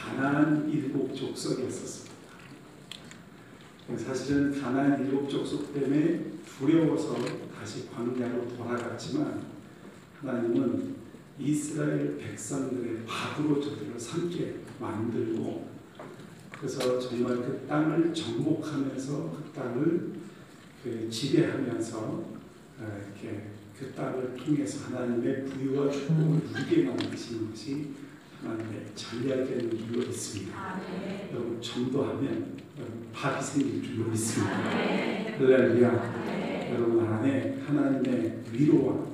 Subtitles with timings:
[0.00, 2.10] 가나안 일곱 족속이었었습니다.
[3.98, 7.16] 사실은 가나안 일곱 족속 때문에 두려워서
[7.54, 9.42] 다시 광야로 돌아갔지만
[10.20, 10.96] 하나님은
[11.38, 15.68] 이스라엘 백성들의 밥으로 저들을 삼게 만들고
[16.52, 20.12] 그래서 정말 그 땅을 정복하면서 그 땅을
[20.82, 27.90] 그 지배하면서 어, 이렇게 그 땅을 통해서 하나님의 부유와 축복을 누리게 만드시는 것이
[28.42, 30.56] 하나님의 전략된 줄로 있습니다.
[30.58, 31.28] 아, 네.
[31.32, 32.56] 여러분 전도하면
[33.12, 34.70] 밥이 생길 줄로 아, 믿습니다.
[34.76, 35.36] 네.
[35.38, 36.70] 할렐루야.
[36.74, 39.10] 여러분 안에 하나님의 위로와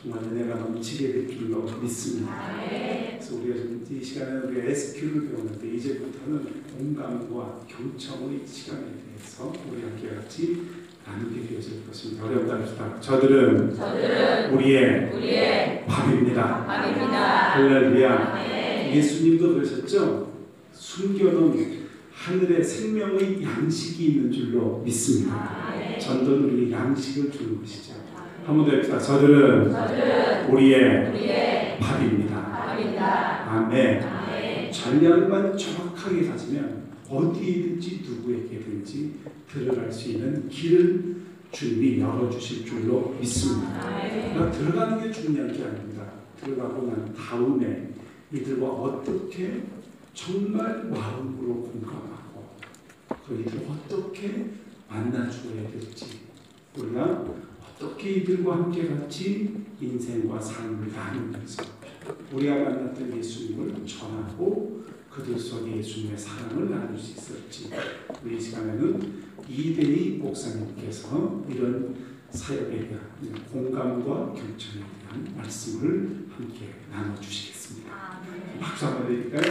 [0.00, 2.32] 정말 은혜가 넘치게 될 줄로 믿습니다.
[2.32, 3.16] 아, 네.
[3.18, 10.14] 그래서 우리가 지금 이 시간에 우리 SQ를 배우는데 이제부터는 공감과 경청의 시간에 대해서 우리 함께
[10.14, 10.62] 같이
[11.06, 12.24] 나누게 되어질 것입니다.
[12.24, 13.00] 어려운 단어다.
[13.00, 16.66] 저들은 저들은 우리의 우리의 밥입니다.
[16.66, 17.54] 밥입니다.
[17.54, 18.65] 할렐루야.
[18.90, 18.96] 네.
[18.96, 20.32] 예수님도 그러셨죠?
[20.72, 25.34] 숨겨놓은 하늘의 생명의 양식이 있는 줄로 믿습니다.
[25.34, 25.98] 아, 네.
[25.98, 27.94] 전도는 우리 양식을 주는 것이죠.
[28.46, 28.98] 한 번 더 해봅시다.
[28.98, 32.42] 저들은 저들은 우리의 우리의 밥입니다.
[32.52, 33.44] 밥입니다.
[33.50, 34.02] 아멘.
[34.02, 34.72] 아멘.
[34.72, 39.14] 전략만 정확하게 가지면 어디든지 누구에게든지
[39.52, 41.16] 들어갈 수 있는 길을
[41.50, 43.80] 주님이 열어주실 줄로 믿습니다.
[44.32, 46.04] 그러나 들어가는 게 중요한 게 아닙니다.
[46.40, 47.88] 들어가고 난 다음에
[48.32, 49.64] 이들과 어떻게
[50.12, 52.56] 정말 마음으로 공감하고
[53.26, 54.50] 그 이들 어떻게
[54.88, 56.20] 만나 주어야 될지
[56.76, 57.24] 우리가
[57.62, 61.62] 어떻게 이들과 함께 같이 인생과 삶을 나누면서
[62.32, 67.70] 우리가 만났던 예수님을 전하고 그들 속에 예수님의 사랑을 나눌 수 있을지
[68.24, 71.94] 우리 이 시간에는 이대희 목사님께서 이런
[72.30, 77.94] 사역에 대한 공감과 경청에 대한 말씀을 함께 나눠주시겠습니다.
[77.94, 78.58] 아, 네.
[78.60, 79.42] 박수 한번 드릴까요?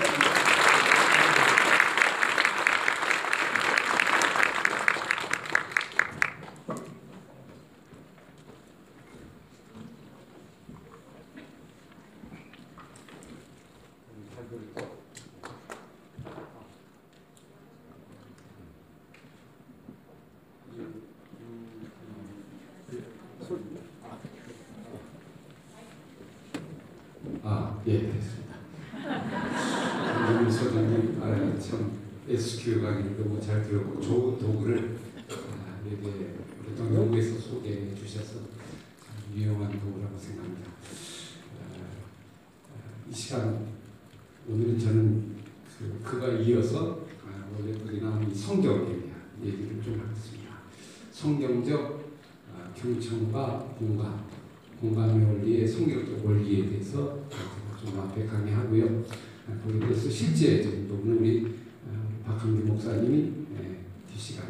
[27.47, 28.55] 아, 예, 됐습니다.
[30.27, 31.91] 김민 소장님, 아, 참
[32.27, 34.97] SQ 강의 너무 잘 들었고 좋은 도구를
[35.29, 40.71] 아, 이렇게 우리 또 연구에서 소개해 주셔서 참 유용한 도구라고 생각합니다.
[40.71, 41.77] 아,
[42.73, 43.67] 아, 이 시간
[44.49, 45.35] 오늘은 저는
[45.77, 50.61] 그, 그가 이어서 아, 원래 우리 나온 이 성경에 대한 얘기를 좀 하겠습니다.
[51.11, 52.09] 성경적
[52.55, 54.25] 아, 경청과 공감
[54.79, 57.19] 공감의 원리의 성경적 원리에 대해서
[57.83, 59.03] 좀 앞에 강의하고요.
[59.63, 61.55] 거기에 대해서 실제적인 부분은 우리
[61.87, 63.31] 어, 박한규 목사님이
[64.11, 64.49] 뒷 시간에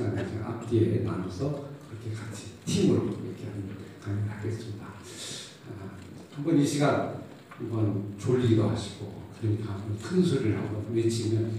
[0.00, 3.68] 한 시간을 앞뒤에 나눠서 그렇게 같이 팀으로 이렇게 하는
[4.02, 4.86] 강의를 하겠습니다.
[4.86, 5.96] 아,
[6.34, 11.52] 한번 이 시간 한번 졸리기도 하시고 그러니까 한번 큰 소리를 한번 외치면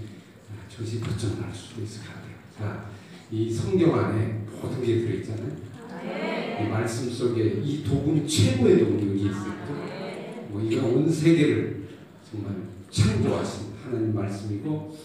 [0.50, 2.32] 아, 정신 번쩍날 수도 있을 것 같아요.
[2.58, 2.90] 자,
[3.30, 5.62] 이 성경 안에 모든 게 들어있잖아요.
[6.60, 9.52] 이 말씀 속에 이 도금이 최고의 도금이 있어요.
[10.48, 11.88] 뭐 이건 온 세계를
[12.28, 12.56] 정말
[12.90, 14.96] 창조하신 하나님 말씀이고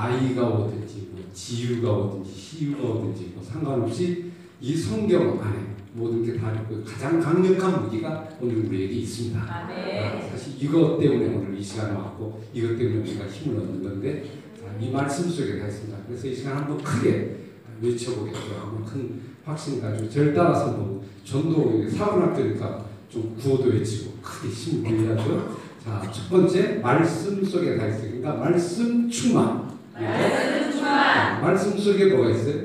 [0.00, 6.52] 아이가 오든지 뭐 지유가 오든지 희유가 오든지 뭐 상관없이 이 성경 안에 모든 게 다
[6.52, 9.40] 있고 가장 강력한 무기가 오늘 우리에게 있습니다.
[9.40, 10.00] 아, 네.
[10.04, 14.22] 아, 사실 이것 때문에 오늘 이 시간에 왔고 이것 때문에 우리가 힘을 얻는 건데
[14.60, 15.96] 자, 이 말씀 속에 다 있습니다.
[16.06, 17.36] 그래서 이 시간 한번 크게
[17.80, 18.60] 외쳐보겠고요.
[18.60, 25.56] 한번 큰 확신 가지고 저를 따라서 뭐 전도 사관학교니까 좀 구호도 외치고 크게 힘을 빌려야죠.
[25.82, 28.10] 자, 첫 번째 말씀 속에 다 있어요.
[28.20, 29.65] 그러니까 말씀 충만.
[29.98, 31.42] 말씀 충만.
[31.42, 32.62] 말씀 속에 뭐가 있어요?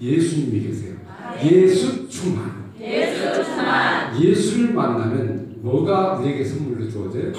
[0.00, 0.94] 예수님이 계세요.
[1.42, 2.72] 예수 충만.
[2.78, 4.20] 예수 충만.
[4.20, 7.32] 예수를 만나면 뭐가 우리에게 선물로 주어져요?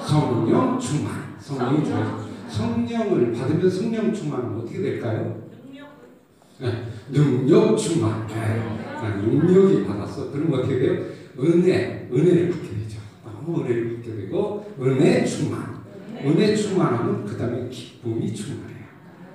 [0.00, 1.36] 성령 충만.
[1.38, 2.28] 성령이 주어져요.
[2.48, 5.48] 성령을 받으면 성령 충만은 어떻게 될까요?
[6.60, 8.26] 네, 능력 충만.
[8.26, 8.78] 네.
[9.22, 10.32] 능력이 받았어.
[10.32, 11.04] 그러면 어떻게 돼요?
[11.38, 12.98] 은혜, 은혜를 받게 되죠.
[13.24, 15.78] 너무 은혜를 받게 되고 은혜 충만.
[16.24, 18.77] 은혜 충만하면 그 다음에 기쁨이 충만해요.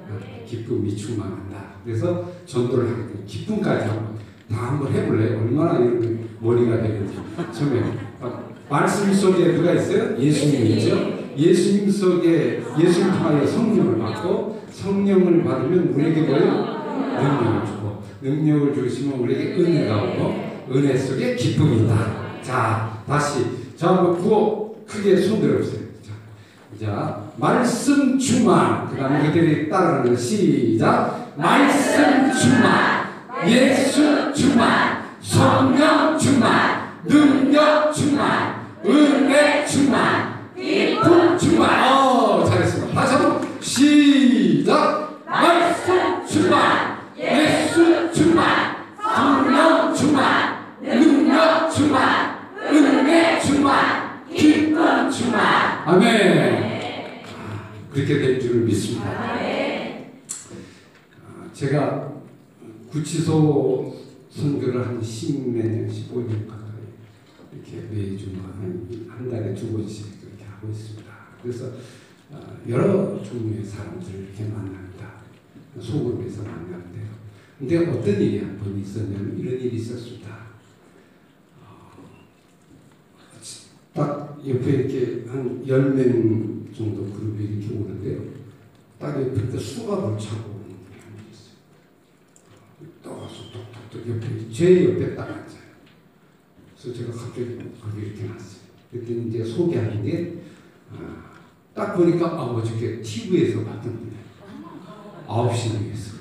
[0.10, 1.76] 네, 기쁨이 충만한다.
[1.84, 3.18] 그래서 전도를 하게 돼요.
[3.26, 5.40] 기쁨까지 다 한번 해볼래요?
[5.40, 7.16] 얼마나 이런 머리가 되는지.
[7.52, 7.82] 처음에
[8.70, 10.18] 말씀 속에 누가 있어요?
[10.20, 11.24] 예수님이 있죠.
[11.38, 16.84] 예수님 속에 예수님 통하여 성령을 받고 성령을 받으면 우리에게 뭐예요?
[17.14, 22.42] 능력을 주고 능력을 주시면 우리에게 은혜가 오고 은혜 속에 기쁨이 있다.
[22.42, 23.46] 자 다시
[23.76, 25.82] 자 한번 구호 크게 손 들어보세요.
[26.02, 26.14] 자,
[26.80, 28.88] 자 말씀 충만.
[28.90, 31.34] 그 다음에 그들이 따라가는 거 시작.
[31.36, 33.08] 말씀 충만.
[33.48, 35.04] 예수 충만.
[35.22, 36.94] 성령 충만.
[37.04, 38.56] 능력 충만.
[38.86, 40.34] 은혜 충만.
[40.56, 41.92] 기쁨 충만.
[41.92, 43.02] 어 잘했습니다.
[43.02, 45.20] 다시 한번 시작.
[45.26, 46.98] 말씀 충만.
[47.18, 48.76] 예수 충만.
[49.16, 50.58] 성령 충만.
[50.82, 52.38] 능력 충만.
[52.72, 53.76] 은혜 충만.
[54.30, 55.42] 기쁨 충만.
[55.86, 56.53] 아멘
[57.94, 59.06] 그렇게 될 줄을 믿습니다
[61.26, 62.14] 아, 제가
[62.90, 63.96] 구치소
[64.30, 66.72] 선교를 한 10몇 년, 15년 가까이
[67.54, 71.12] 이렇게 매주 한, 한 달에 두 번씩 그렇게 하고 있습니다.
[71.42, 71.72] 그래서
[72.32, 75.22] 어, 여러 종류의 사람들을 이렇게 만납니다.
[75.80, 77.08] 소그룹에서 만나는데요.
[77.60, 80.30] 근데 어떤 일이 한 번 있었냐면 이런 일이 있었습니다.
[81.62, 81.92] 어,
[83.94, 88.22] 딱 옆에 이렇게 한 10명 정도 그룹이 이렇게 오는데요.
[89.00, 91.56] 딱 옆에 그 수갑을 차고 오는 분이 있어요.
[93.04, 95.64] 떠서 똑똑똑 옆에 제 옆에 딱 앉아요.
[96.78, 98.64] 그래서 제가 갑자기 거기 이렇게 놨어요.
[98.92, 100.44] 그랬더니 이제 소개하는 게,
[100.92, 101.32] 아,
[101.74, 104.24] 딱 보니까, 아, 어저께 TV에서 봤던 분이에요.
[105.28, 106.18] 아홉 시 뉴스.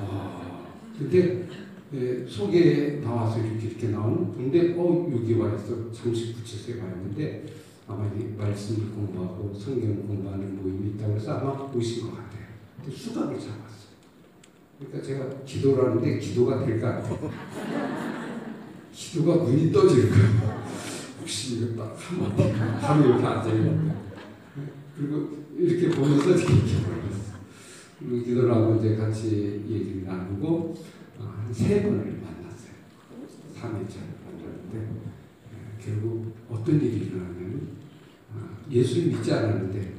[0.00, 0.66] 아,
[0.98, 1.48] 근데,
[1.92, 5.92] 예, 소개 나와서 이렇게 이렇게 나오는 근데, 어, 여기 와 있어.
[5.92, 6.34] 잠시
[6.80, 7.44] 와 있는데,
[7.86, 12.44] 아마 이 말씀을 공부하고 성경 공부하는 모임이 있다고 해서 아마 오신 것 같아요.
[12.76, 13.94] 근데 수갑을 잡았어요.
[14.78, 17.02] 그러니까 제가 기도를 하는데 기도가 될까?
[18.92, 20.64] 기도가 눈이 떠질 거예요.
[21.20, 23.94] 혹시 이거 딱 한번 하루 이렇게 앉아있는데
[24.96, 28.24] 그리고 이렇게 보면서 이렇게 기도했어요.
[28.24, 30.74] 기도를 하고 이제 같이 얘기를 나누고
[31.18, 32.74] 어, 한세 번을 만났어요.
[33.54, 34.76] 3회차를 만났는데
[35.52, 37.43] 예, 결국 어떤 일이 일어나냐면 아,
[38.70, 39.94] 예수를 믿지 않았는데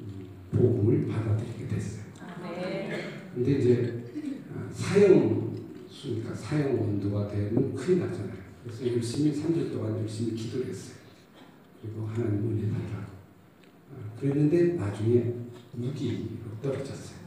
[0.00, 2.02] 음, 복음을 받아들이게 됐어요.
[3.34, 4.04] 근데 이제
[4.54, 5.52] 아, 사형
[5.88, 8.42] 수니까 사형 원도가 되면 큰일 나잖아요.
[8.64, 10.96] 그래서 열심히 3주 동안 열심히 기도를 했어요.
[11.80, 13.12] 그리고 하나님 은혜 달라고.
[13.92, 15.34] 아, 그랬는데 나중에
[15.72, 16.24] 무기로
[16.62, 17.18] 떨어졌어요.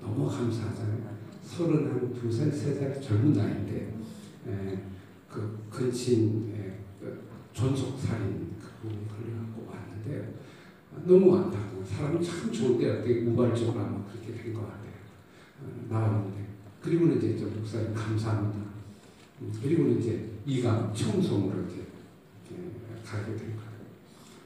[0.00, 1.16] 너무 감사하잖아요.
[1.42, 3.94] 서른 한 두 살, 세 살 젊은 나이인데
[4.48, 4.78] 에,
[5.30, 9.45] 그 근친 에, 그 존속살인 그분이 걸려
[10.14, 14.92] 아, 너무 안타고 사람이 참 좋은데 어떻게 우발적으로 아마 그렇게 된 것 같아요.
[15.62, 16.46] 어, 나왔는데
[16.82, 18.60] 그리고는 이제 저 목사님 감사합니다.
[19.42, 21.84] 음, 그리고는 이제 이가 청송으로 이제
[23.04, 23.66] 가게 된 거예요.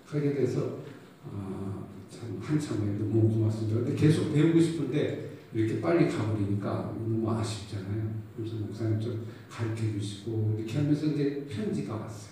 [0.06, 0.78] 가게 돼서
[1.24, 3.80] 어, 참 한참에 너무 고맙습니다.
[3.80, 8.10] 근데 계속 배우고 싶은데 이렇게 빨리 가버리니까 너무 아쉽잖아요.
[8.36, 12.30] 그래서 목사님 좀 가르쳐 주시고 이렇게 하면서 이제 편지가 왔어요.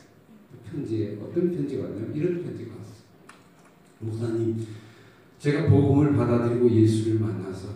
[0.70, 2.98] 편지에 어떤 편지가 왔냐면 이런 편지가 왔어요.
[4.00, 4.66] 목사님,
[5.38, 7.68] 제가 복음을 받아들이고 예수를 만나서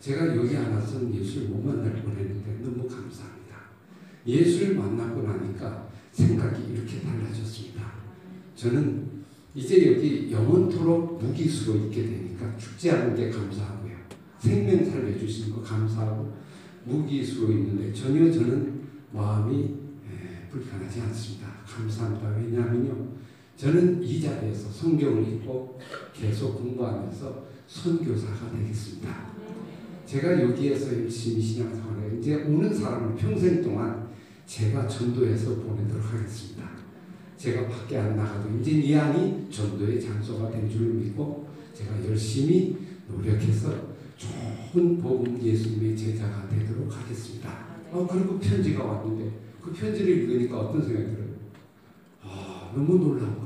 [0.00, 3.56] 제가 여기 안 왔으면 예수를 못 만날 뻔했는데 너무 감사합니다.
[4.26, 7.92] 예수를 만나고 나니까 생각이 이렇게 달라졌습니다.
[8.54, 9.08] 저는
[9.54, 13.94] 이제 여기 영원토록 무기수로 있게 되니까 죽지 않은 게 감사하고요.
[14.38, 16.34] 생명 살려주신 거 감사하고
[16.84, 21.48] 무기수로 있는데 전혀 저는 마음이 에, 불편하지 않습니다.
[21.64, 22.28] 감사합니다.
[22.36, 23.23] 왜냐하면요.
[23.56, 25.78] 저는 이 자리에서 성경을 읽고
[26.12, 29.34] 계속 공부하면서 선교사가 되겠습니다.
[30.06, 34.08] 제가 여기에서 열심히 신앙생활을 이제 오는 사람을 평생 동안
[34.46, 36.68] 제가 전도해서 보내도록 하겠습니다.
[37.36, 42.76] 제가 밖에 안 나가도 이제 이 안이 전도의 장소가 된 줄 믿고 제가 열심히
[43.08, 47.64] 노력해서 좋은 복음 예수님의 제자가 되도록 하겠습니다.
[47.90, 49.30] 어, 그리고 편지가 왔는데
[49.60, 51.28] 그 편지를 읽으니까 어떤 생각이 들어요?
[52.22, 53.43] 아, 너무 놀라운.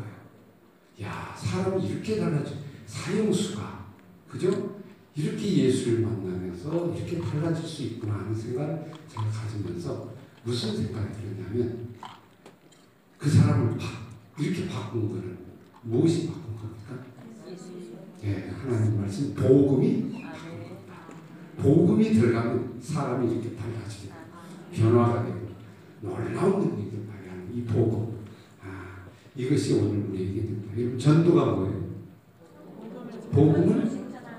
[1.02, 2.54] 야, 사람이 이렇게 달라져.
[2.86, 3.86] 사형수가.
[4.28, 4.78] 그죠?
[5.14, 10.12] 이렇게 예수를 만나면서 이렇게 달라질 수 있구나 하는 생각을 제가 가지면서
[10.44, 11.88] 무슨 생각이 들었냐면
[13.18, 13.84] 그 사람을 바,
[14.38, 15.38] 이렇게 바꾼 거는
[15.82, 17.04] 무엇이 바꾼 겁니까?
[18.22, 20.24] 예, 하나님 말씀 복음이
[21.56, 24.12] 복음이 들어가면 사람이 이렇게 달라지고
[24.72, 25.48] 변화가 되고
[26.00, 28.17] 놀라운 능력을 발휘하는 이 복음.
[29.38, 30.72] 아, 이것이 오늘 우리에게 됩니다.
[30.76, 31.88] 여러분 전도가 뭐예요?
[33.30, 33.88] 복음을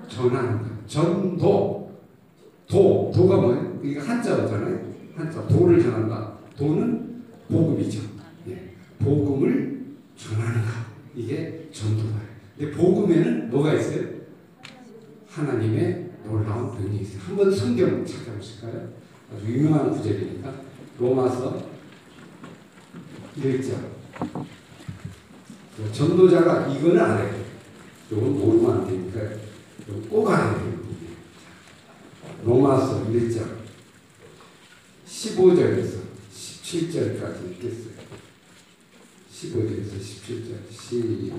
[0.10, 0.78] 전하는 거예요.
[0.86, 2.00] 전도.
[2.68, 3.12] 도.
[3.16, 3.80] 도가 뭐예요?
[3.82, 4.94] 이게 한자잖아요.
[5.16, 5.48] 한자.
[5.48, 6.38] 도를 전한다.
[6.58, 8.02] 도는 복음이죠.
[8.50, 8.74] 예.
[9.00, 9.86] 복음을
[10.18, 10.68] 전하는 것.
[11.16, 12.20] 이게 전도다.
[12.58, 14.06] 근데 복음에는 뭐가 있어요?
[15.28, 16.10] 하나님의
[18.36, 18.90] 보실까요?
[19.34, 20.54] 아주 유명한 구절이니까
[21.00, 21.64] 로마서
[23.38, 24.59] 1장 그
[26.00, 27.44] 전도자가 이거는 알아야 돼요.
[28.10, 29.20] 이건 모르면 안 되니까
[30.10, 30.80] 꼭 알아야 돼요.
[32.46, 33.60] 로마서 1장
[35.06, 36.00] 15절에서
[36.34, 38.00] 17절까지 읽겠어요.
[39.30, 41.34] 15절에서 17절 시,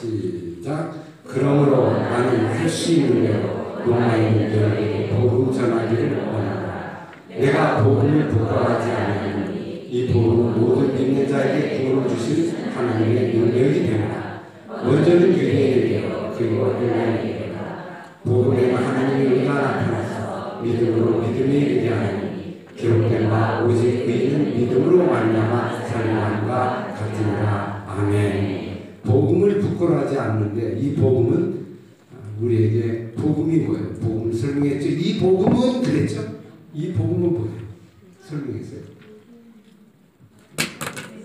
[0.00, 7.08] 시작 그러므로 나는 할수 있는 대로 로마인들에게 복음 전하기를 원한다.
[7.28, 14.42] 내가 복음을 부과하지 않으니 이 복음은 모든 믿는 자에게 구원을 주신 하나님의 능력이 됩니다.
[14.68, 17.52] 먼저는 유대인에게 그리고 헬라인에게
[18.24, 26.94] 복음에 하나님의 의가 나타나서 믿음으로 믿음이 이르게 하니 기록된 바 오직 의인은 믿음으로 말미암아 살림함과
[26.98, 28.72] 같으니라 아멘.
[29.04, 31.62] 복음을 부끄러워하지 않는데 이 복음은
[32.40, 33.88] 우리에게 복음이 뭐예요?
[33.94, 34.88] 복음을 설명했죠.
[34.88, 36.22] 이 복음은 그랬죠.
[36.74, 37.62] 이 복음은 뭐예요?
[38.22, 39.01] 설명했어요.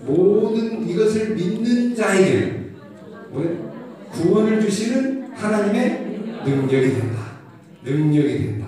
[0.08, 1.94] 모든 이것을 믿는
[3.30, 3.68] 뭐예요?
[4.10, 7.32] 구원을 주시는 하나님의 능력이 된다.
[7.84, 8.66] 능력이 된다.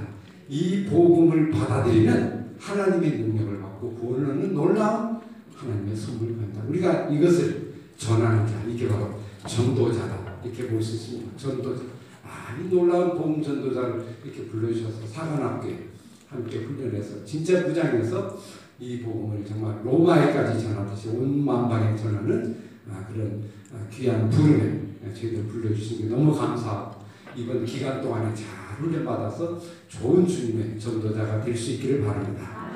[0.49, 5.19] 이 복음을 받아들이면 하나님의 능력을 받고 구원을 얻는 놀라운
[5.55, 6.63] 하나님의 선물을 받는다.
[6.69, 9.15] 우리가 이것을 전하는 자, 이게 바로
[9.47, 10.41] 전도자다.
[10.45, 11.37] 이렇게 볼 수 있습니다.
[11.37, 11.83] 전도자.
[12.25, 15.89] 아, 이 놀라운 복음 전도자를 이렇게 불러주셔서 사관학교에
[16.29, 18.39] 함께 훈련해서 진짜 부장에서
[18.81, 22.57] 이 복음을 정말 로마에까지 전하듯이 온 만방에 전하는
[22.91, 24.81] 아, 그런 아, 귀한 부름에
[25.13, 26.99] 저희들 불러주신 게 너무 감사하고
[27.37, 28.47] 이번 기간 동안에 잘
[28.79, 32.71] 훈련받아서 좋은 주님의 전도자가 될 수 있기를 바랍니다.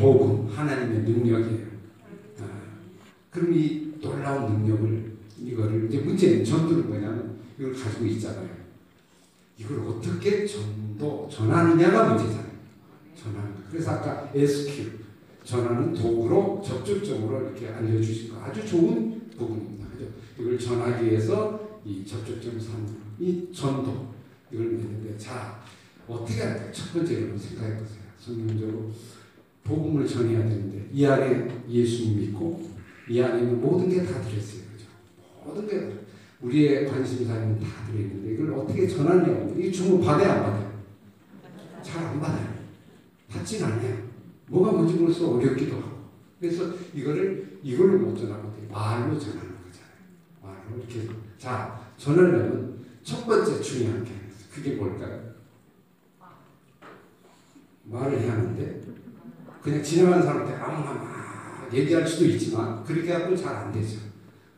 [0.00, 1.66] 복음 하나님의 능력이에요.
[2.40, 2.44] 아,
[3.30, 8.48] 그럼 이 놀라운 능력을 이거를 이제 문제는 전도는 뭐냐면 이걸 가지고 있잖아요.
[9.56, 12.50] 이걸 어떻게 전도 전하느냐가 문제잖아요.
[13.16, 13.60] 전하는 거.
[13.70, 15.03] 그래서 아까 SQ
[15.44, 19.86] 전하는 도구로 적극적으로 이렇게 알려주신 거 아주 좋은 부분입니다.
[19.90, 20.06] 그죠?
[20.38, 22.86] 이걸 전하기 위해서 이 접촉점 3,
[23.20, 24.14] 이 전도
[24.50, 25.62] 이걸 했는데 자
[26.08, 26.72] 어떻게 할까요?
[26.72, 28.00] 첫 번째로 생각해 보세요.
[28.18, 28.90] 성경적으로
[29.62, 32.70] 복음을 전해야 되는데 이 안에 예수님 믿고
[33.10, 34.62] 이 안에 있는 모든 게 다 들어있어요.
[34.72, 34.86] 그죠?
[35.44, 36.04] 모든 게
[36.40, 40.74] 우리의 관심사는 다 들어있는데 이걸 어떻게 전하냐고 이 주문 받아야 안 받아요?
[41.82, 42.54] 잘 안 받아요.
[43.28, 44.13] 받진 않아요.
[44.46, 46.04] 뭐가 뭔지 모르서 어렵기도 하고
[46.40, 49.94] 그래서 이거를 이걸로 못 전하고 말로 전하는 거잖아요.
[50.42, 51.08] 말로 이렇게
[51.38, 54.10] 자 전하려면 첫 번째 중요한 게.
[54.52, 55.34] 그게 뭘까요?
[57.84, 58.82] 말을 해야 하는데
[59.62, 63.98] 그냥 지나가는 사람한테 아무나 막 얘기할 수도 있지만 그렇게 하면 잘 안 되죠.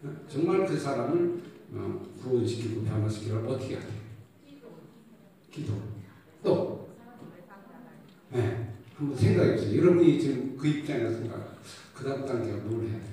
[0.03, 0.15] 어?
[0.29, 1.41] 정말 그 사람을
[1.73, 3.91] 어, 구원시키고 변화시키려면 어떻게 해야 돼요?
[5.51, 5.73] 기도.
[6.45, 6.91] 또,
[8.31, 9.83] 네, 한번 생각해 보세요.
[9.83, 11.59] 여러분이 지금 그 입장에서 생각,
[11.95, 13.07] 그 다음 단계가 뭘 해야 될까?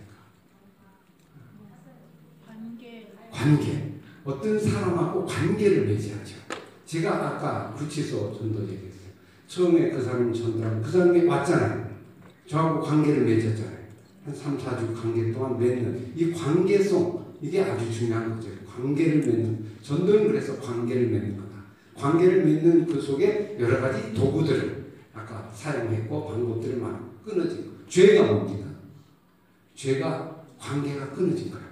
[3.31, 3.93] 관계.
[4.23, 6.35] 어떤 사람하고 관계를 맺어야죠.
[6.85, 9.11] 제가 아까 구치소 전도 얘기했어요.
[9.47, 11.93] 처음에 그 사람이 전도하면 그 사람이 왔잖아요.
[12.47, 13.83] 저하고 관계를 맺었잖아요.
[14.25, 18.49] 한 3, 4주 관계 동안 맺는 이 관계성 이게 아주 중요한 거죠.
[18.65, 21.49] 관계를 맺는 전도는 그래서 관계를 맺는 거다.
[21.95, 24.82] 관계를 맺는 그 속에 여러 가지 도구들을
[25.53, 27.71] 사용했고 방법들을 많이 끊어진 거.
[27.87, 28.67] 죄가 뭡니까?
[29.75, 31.65] 죄가 관계가 끊어진 거예요.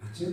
[0.00, 0.32] 맞죠?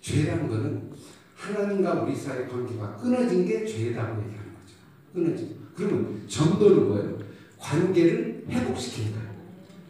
[0.00, 0.90] 죄라는 거는
[1.34, 4.74] 하나님과 우리 사이의 관계가 끊어진 게 죄다고 얘기하는 거죠.
[5.12, 5.54] 끊어진 거.
[5.74, 7.18] 그러면 전도는 뭐예요?
[7.58, 9.34] 관계를 회복시키는 거예요.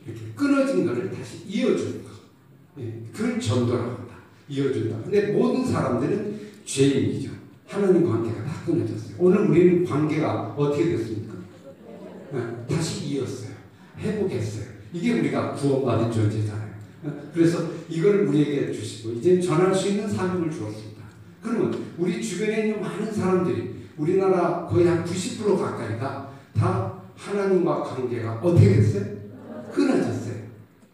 [0.07, 2.11] 이렇게 끊어진 거를 다시 이어주는 거.
[2.79, 4.15] 예, 그걸 전도라고 한다.
[4.49, 5.03] 이어준다.
[5.03, 7.31] 근데 모든 사람들은 죄인이죠.
[7.67, 9.17] 하나님 관계가 다 끊어졌어요.
[9.19, 11.34] 오늘 우리는 관계가 어떻게 됐습니까?
[12.35, 13.51] 예, 다시 이었어요.
[13.99, 14.65] 회복했어요.
[14.93, 16.75] 이게 우리가 구원받은 존재잖아요.
[17.07, 21.03] 예, 그래서 이걸 우리에게 주시고 이제 전할 수 있는 사명을 주었습니다.
[21.43, 28.77] 그러면 우리 주변에 있는 많은 사람들이 우리나라 거의 한 90% 가까이가 다 하나님과 관계가 어떻게
[28.77, 29.05] 됐어요?
[29.73, 30.35] 끊어졌어요.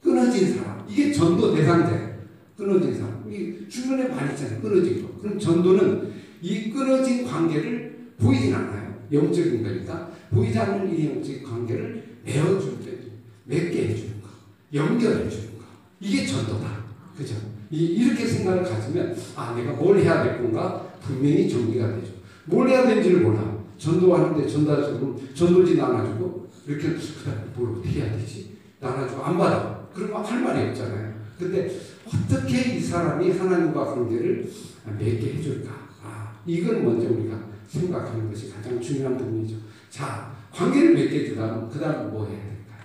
[0.03, 0.85] 끊어진 사람.
[0.89, 2.11] 이게 전도 대상자예요.
[2.57, 3.25] 끊어진 사람.
[3.31, 4.61] 이 주변에 많이 있잖아요.
[4.61, 5.21] 끊어진 거.
[5.21, 8.80] 그럼 전도는 이 끊어진 관계를 보이진 않아요.
[9.13, 12.99] 영적인 거니까 보이지 않는 이 영적인 관계를 메어줄 때
[13.45, 14.29] 맺게 해주는 거.
[14.73, 15.65] 연결해 주는 거.
[16.01, 16.85] 이게 전도다.
[17.17, 17.35] 그죠?
[17.71, 22.13] 이, 이렇게 생각을 가지면 아 내가 뭘 해야 될 건가 분명히 정리가 되죠.
[22.47, 23.59] 뭘 해야 되는지를 몰라.
[23.79, 26.89] 전도하는데 전도하고 전도지 나눠주고 이렇게
[27.57, 28.57] 뭘 어떻게 해야 되지?
[28.81, 29.89] 나눠주고 안 받아.
[29.95, 31.15] 그러면 할 말이 없잖아요.
[31.39, 31.71] 근데
[32.07, 34.51] 어떻게 이 사람이 하나님과 관계를
[34.99, 35.71] 맺게 해줄까?
[36.03, 39.57] 아, 이걸 먼저 우리가 생각하는 것이 가장 중요한 부분이죠.
[39.89, 42.83] 자, 관계를 맺게 되면 그 다음 뭐 해야 될까요?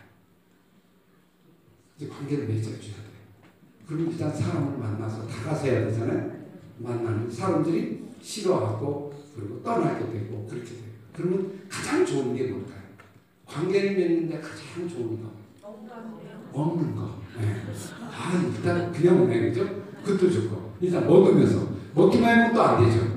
[1.98, 3.06] 이제 관계를 맺어줘야 돼요.
[3.88, 6.32] 그럼 일단 사람을 만나서 다가서야 되잖아요.
[6.78, 10.80] 만나는 사람들이 싫어하고 그리고 떠나게 되고 그렇게 돼요.
[11.16, 12.82] 그러면 가장 좋은 게 뭘까요?
[13.46, 15.32] 관계를 맺는데 가장 좋은 거
[16.54, 17.20] 먹는 거.
[17.40, 17.64] 네.
[18.12, 19.84] 아 일단 그냥 먹는 거죠.
[20.04, 23.15] 그것도 좋고 일단 먹으면서 먹기만 하면 또 안 되죠.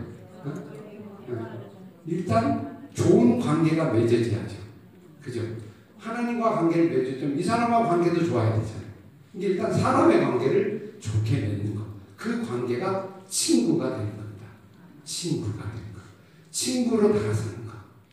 [2.09, 4.57] 일단 좋은 관계가 맺어져야죠.
[5.23, 5.43] 그죠?
[5.99, 8.89] 하나님과 관계를 맺어주면 이 사람과 관계도 좋아야 되잖아요.
[9.35, 11.85] 이게 일단 사람의 관계를 좋게 맺는 거.
[12.17, 14.47] 그 관계가 친구가 되는 겁니다.
[15.05, 16.01] 친구가 되는 거.
[16.51, 17.73] 친구로 다가서는 거.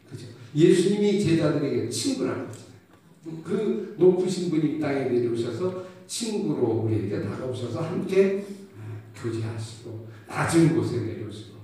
[0.09, 0.27] 그죠?
[0.53, 3.43] 예수님이 제자들에게 친구라고 했잖아요.
[3.43, 8.45] 그 높으신 분이 이 땅에 내려오셔서 친구로 우리에게 다가오셔서 함께
[8.77, 11.55] 아, 교제하시고 낮은 곳에 내려오시고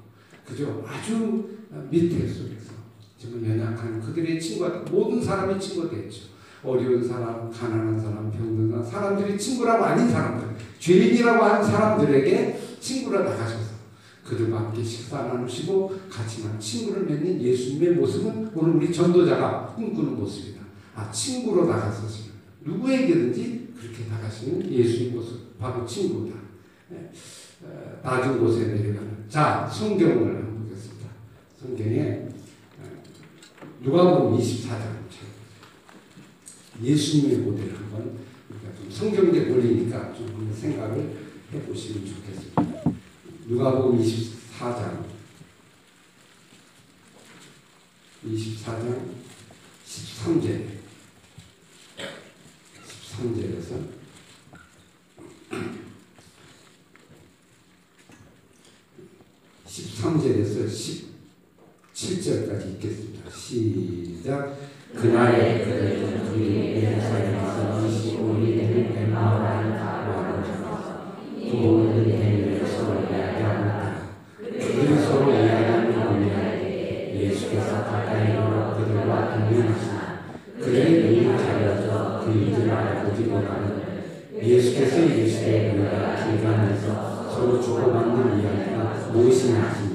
[0.48, 0.84] 그죠?
[0.88, 2.74] 아주 밑에 속에서
[3.18, 6.32] 정말 연약한 그들의 친구가 모든 사람이 친구가 됐죠.
[6.64, 10.48] 어려운 사람, 가난한 사람, 병든 사람, 사람 들이 친구라고 아닌 사람들,
[10.80, 13.72] 죄인이라고 하는 사람들에게 친구로 나가셔서
[14.24, 20.62] 그들과 함께 식사 나누시고 같이 만 친구를 맺는 예수님의 모습은 오늘 우리 전도자가 꿈꾸는 모습이다.
[20.96, 22.32] 아, 친구로 나가서시는
[22.62, 26.36] 누구에게든지 그렇게 나가시는 예수의 모습, 바로 친구다.
[26.90, 27.12] 네.
[27.64, 29.26] 어, 낮은 곳에 내려가는.
[29.28, 30.41] 자, 성경을.
[31.62, 32.28] 성경에
[32.80, 33.04] 어,
[33.82, 35.02] 누가복음 24장
[36.82, 38.18] 예수님의 모델을 한번
[38.50, 41.18] 우리가 좀 성경적 원리니까 좀 한번 생각을
[41.54, 42.64] 해보시면 좋겠습니다.
[43.46, 45.06] 누가복음 24장.
[48.26, 49.12] 24장
[49.86, 50.82] 13절.
[52.88, 53.88] 13절에서
[59.68, 61.11] 13절에서
[62.02, 63.30] 17절까지 읽겠습니다.
[63.32, 64.58] 시작.
[64.96, 71.14] 그날에 그들은 둘이 예루살렘에서 15일이 되는 엠마오라는 가로로 오셔서
[71.54, 73.62] 모든 일을 서로 이야기하고
[74.40, 80.24] 그들이 서로 이야기하는 가운데 예수께서 가까이 이르러 그들과 동행하시나
[80.60, 83.80] 그들의 눈이 가려져 그 일을 알아보지 못하는
[84.42, 89.91] 예수께서 이르시되 우리가 길 가면서 서로 주고받는 이야기가 무엇이냐 하시니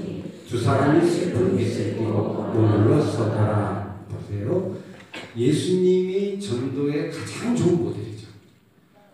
[0.48, 4.76] 두 사람이 슬픈 빛을 머물러 서더라 보세요.
[5.37, 8.28] 예수님이 전도의 가장 좋은 모델이죠.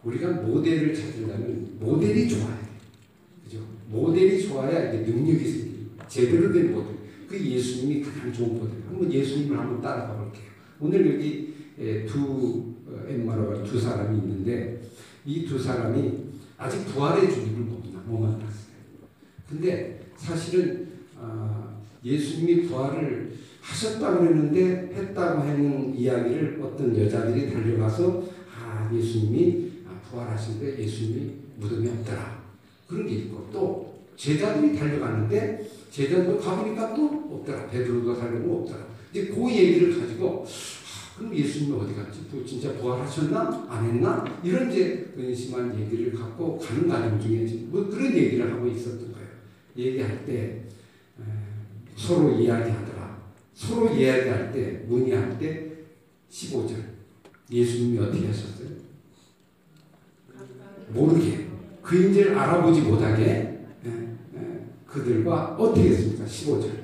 [0.04, 2.68] 우리가 모델을 찾으려면 모델이 좋아야 돼.
[3.44, 3.60] 그죠?
[3.88, 6.92] 모델이 좋아야 이게 능력이 생기고 제대로 된 모델.
[7.28, 8.82] 그 예수님이 가장 좋은 모델.
[8.86, 10.44] 한번 예수님을 한번 따라가 볼게요.
[10.80, 14.82] 오늘 여기 에, 두 어, 엠마로가 두 사람이 있는데
[15.24, 16.12] 이 두 사람이
[16.58, 18.72] 아직 부활의 주님을 못, 만났어요.
[19.48, 20.81] 근데 사실은 아,
[22.04, 31.30] 예수님이 부활을 하셨다고 했는데 했다고 하는 이야기를 어떤 여자들이 달려가서 아 예수님이 아, 부활하신데 예수님이
[31.58, 32.42] 무덤에 없더라
[32.88, 39.50] 그런 게 있고 또 제자들이 달려갔는데 제자들 가보니까 또 없더라 베드로가 살려고 없더라 이제 그
[39.50, 40.44] 얘기를 가지고
[41.16, 42.20] 그럼 예수님 어디 갔지?
[42.30, 43.66] 또 진짜 부활하셨나?
[43.68, 44.24] 안 했나?
[44.42, 49.28] 이런 이제 근심한 얘기를 갖고 가는 과정 중에 뭐 그런 얘기를 하고 있었던 거예요.
[49.76, 50.68] 얘기할 때 에,
[51.96, 53.22] 서로 이야기하더라.
[53.54, 55.72] 서로 이야기할 때 문의할 때
[56.30, 56.74] 15절
[57.50, 58.68] 예수님이 어떻게 하셨어요?
[60.88, 61.46] 모르게
[61.82, 66.24] 그 인재를 알아보지 못하게 에, 에, 그들과 어떻게 했습니까?
[66.24, 66.82] 15절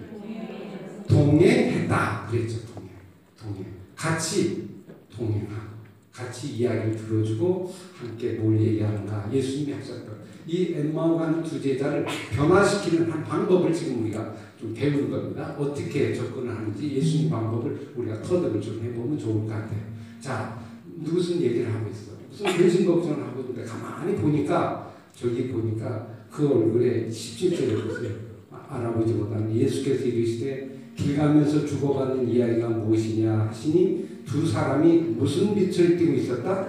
[1.09, 2.59] 동행했다 그랬죠.
[2.67, 2.91] 동행.
[3.39, 3.67] 동행.
[3.97, 4.69] 같이
[5.15, 5.69] 동행하고
[6.13, 13.25] 같이 이야기를 들어주고 함께 뭘 얘기하는가 예수님이 하셨던 이 엠마오 가는 두 제자를 변화시키는 한
[13.25, 15.55] 방법을 지금 우리가 좀 배우는 겁니다.
[15.59, 19.81] 어떻게 접근을 하는지 예수님 방법을 우리가 터득을 좀 해보면 좋을 것 같아요.
[20.21, 20.61] 자,
[20.97, 22.13] 무슨 얘기를 하고 있어?
[22.29, 28.13] 무슨 근심 걱정을 하고 있는데 가만히 보니까 저기 보니까 그 얼굴에 17절에 보세요.
[28.51, 35.97] 아, 알아보지 못하는 예수께서 이르시되 길 가면서 주고받는 이야기가 무엇이냐 하시니 두 사람이 무슨 빛을
[35.97, 36.67] 띠고 있었다?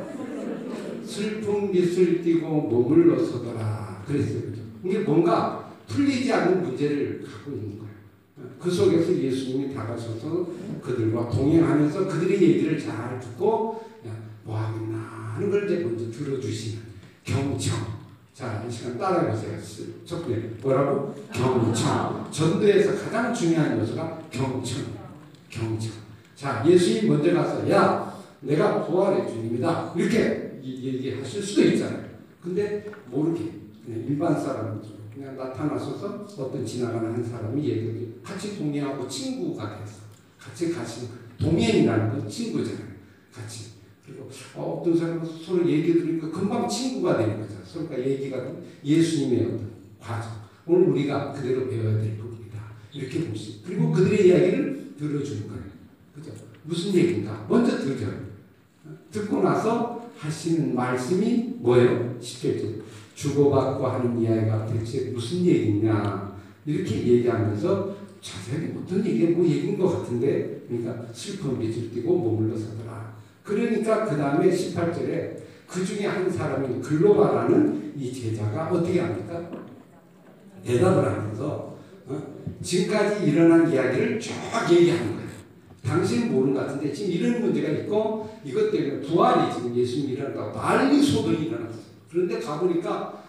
[1.04, 4.44] 슬픈 빛을 띠고 머물러 서더라 그랬어요.
[4.84, 7.90] 이게 뭔가 풀리지 않는 문제를 갖고 있는 거예요.
[8.60, 10.48] 그 속에서 예수님이 다가서서
[10.82, 14.12] 그들과 동행하면서 그들의 얘기를 잘 듣고 야,
[14.44, 14.98] 뭐 하겠나
[15.36, 16.84] 하는 걸 이제 먼저 들어주시는
[17.24, 18.00] 경청.
[18.34, 19.58] 자, 이 시간 따라해보세요.
[20.06, 21.16] 첫 번째 뭐라고?
[21.34, 22.28] 경청.
[22.32, 24.84] 전도에서 가장 중요한 요소가 경청.
[25.50, 25.92] 경청.
[26.36, 29.94] 자, 예수님 먼저 가서 야, 내가 부활의 주님이다.
[29.98, 32.06] 이렇게 이- 얘기하실 수도 있잖아요.
[32.42, 33.52] 근데 모르게
[33.86, 40.00] 그냥 일반 사람처럼 그냥 나타나셔서 어떤 지나가는 한 사람이 얘기를 같이 동행하고 친구가 돼서
[40.40, 40.72] 같이
[41.08, 41.20] 거예요.
[41.40, 42.88] 동행이라는 건 친구잖아요.
[43.34, 43.72] 같이.
[44.06, 47.56] 그리고 어, 어떤 사람은 서로 얘기 들으니까 금방 친구가 되는 거죠.
[47.66, 50.32] 서로가 얘기가 된 예수님의 어떤 과정.
[50.66, 52.60] 오늘 우리가 그대로 배워야 될 부분이다.
[52.94, 53.56] 이렇게 있어요.
[53.66, 55.64] 그리고 그들의 이야기를 들어주는 거예요.
[56.16, 56.32] 그죠?
[56.64, 57.46] 무슨 얘기인가?
[57.50, 58.30] 먼저 들어요.
[59.12, 62.18] 듣고 나서 하시는 말씀이 뭐예요?
[62.20, 62.79] 10절째.
[63.20, 66.40] 주고받고 하는 이야기가 대체 무슨 얘기냐?
[66.66, 73.16] 이렇게 얘기하면서 자세하게 어떤 얘기가 뭐 얘기인 것 같은데 그러니까 슬픈 빛을 띠고 머물러 서더라.
[73.44, 79.50] 그러니까 그 다음에 18절에 그 중에 한 사람이 글로바라는 이 제자가 어떻게 합니까?
[80.66, 81.78] 대답을 하면서
[82.08, 82.24] 어?
[82.62, 84.34] 지금까지 일어난 이야기를 쭉
[84.72, 85.30] 얘기하는 거예요.
[85.84, 91.02] 당신은 모르는 것 같은데 지금 이런 문제가 있고 이것 때문에 부활이 지금 예수님이 일어났다고 난리
[91.02, 91.89] 소동이 일어났어요.
[92.10, 93.24] 그런데 가보니까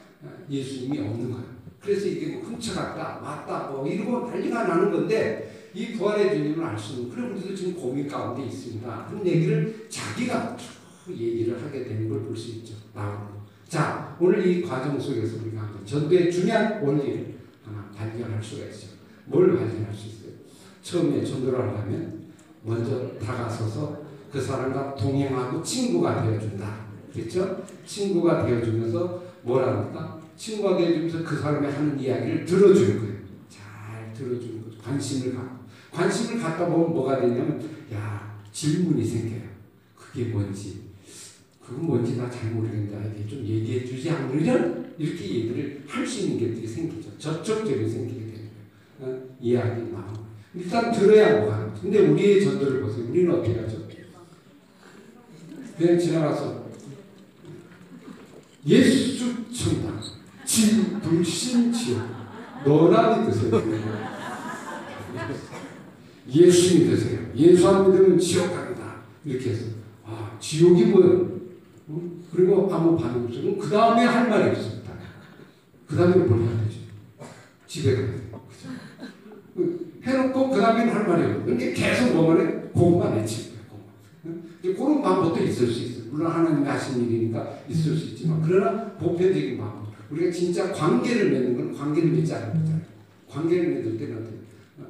[0.51, 1.45] 예수님이 없는 거예요.
[1.81, 6.95] 그래서 이게 뭐 훔쳐갔다, 맞다, 뭐 이러고 난리가 나는 건데 이 부활의 주님을 알 수
[6.95, 9.07] 없는 그런 우리도 지금 고민 가운데 있습니다.
[9.09, 12.75] 그런 얘기를 자기가 쭉 얘기를 하게 되는 걸 볼 수 있죠.
[12.95, 13.41] 나오고.
[13.69, 18.91] 자, 오늘 이 과정 속에서 우리가 전도의 중요한 원리를 하나 발견할 수가 있어요.
[19.27, 20.33] 뭘 발견할 수 있어요?
[20.83, 22.25] 처음에 전도를 하려면
[22.65, 26.80] 먼저 다가서서 그 사람과 동행하고 친구가 되어준다.
[27.13, 27.63] 그렇죠?
[27.87, 30.21] 친구가 되어주면서 뭐랍니까?
[30.37, 33.15] 친구가 되어주면서 그 사람이 하는 이야기를 들어주는 거예요.
[33.49, 34.79] 잘 들어주는 거죠.
[34.79, 35.61] 관심을 갖고.
[35.93, 37.61] 관심을 갖다 보면 뭐가 되냐면,
[37.93, 39.43] 야, 질문이 생겨요.
[39.97, 40.91] 그게 뭔지.
[41.65, 46.49] 그건 뭔지 나 잘 모르겠는데, 나에게 좀 얘기해 주지 않으면 이렇게 얘기를 할 수 있는
[46.49, 47.11] 것들이 생기죠.
[47.19, 48.35] 접촉점이 생기게 되는
[48.99, 49.15] 거예요.
[49.17, 49.23] 어?
[49.41, 50.21] 이야기 나오고.
[50.55, 53.07] 일단 들어야 뭐가 근데 우리의 전도를 보세요.
[53.09, 53.89] 우리는 어떻게 하죠?
[55.79, 56.60] 그냥 지나가서
[58.67, 60.01] 예수 천당
[60.45, 62.03] 진 불신 지옥
[62.65, 63.63] 너나 믿으세요.
[66.33, 67.21] 예수 믿으세요.
[67.35, 68.97] 예수 안 믿으면 지옥 갑니다.
[69.25, 69.67] 이렇게 해서
[70.05, 71.41] 아 지옥이 뭐예요?
[71.89, 72.11] 어?
[72.33, 73.57] 그리고 아무 반응 없어요.
[73.57, 74.93] 그 다음에 할 말이 없습니다.
[75.87, 76.81] 그 다음에 뭘 해야 되죠?
[77.67, 78.41] 집에 가야 돼요.
[78.49, 79.71] 그죠?
[80.03, 81.45] 해놓고 그 다음에는 할 말이 없어요.
[81.45, 82.53] 그러니까 계속 뭐만 해?
[82.73, 83.51] 공만 해치는.
[84.63, 85.90] 이제 그런 마음부터 있을 수 있어요.
[86.11, 91.79] 물론 하나님이 하신 일이니까 있을 수 있지만 그러나 보편적인 마음 우리가 진짜 관계를 맺는 건
[91.79, 92.83] 관계를 맺지 않는 거잖아요.
[93.29, 94.37] 관계를 맺을 때는 어떻게
[94.79, 94.87] 어,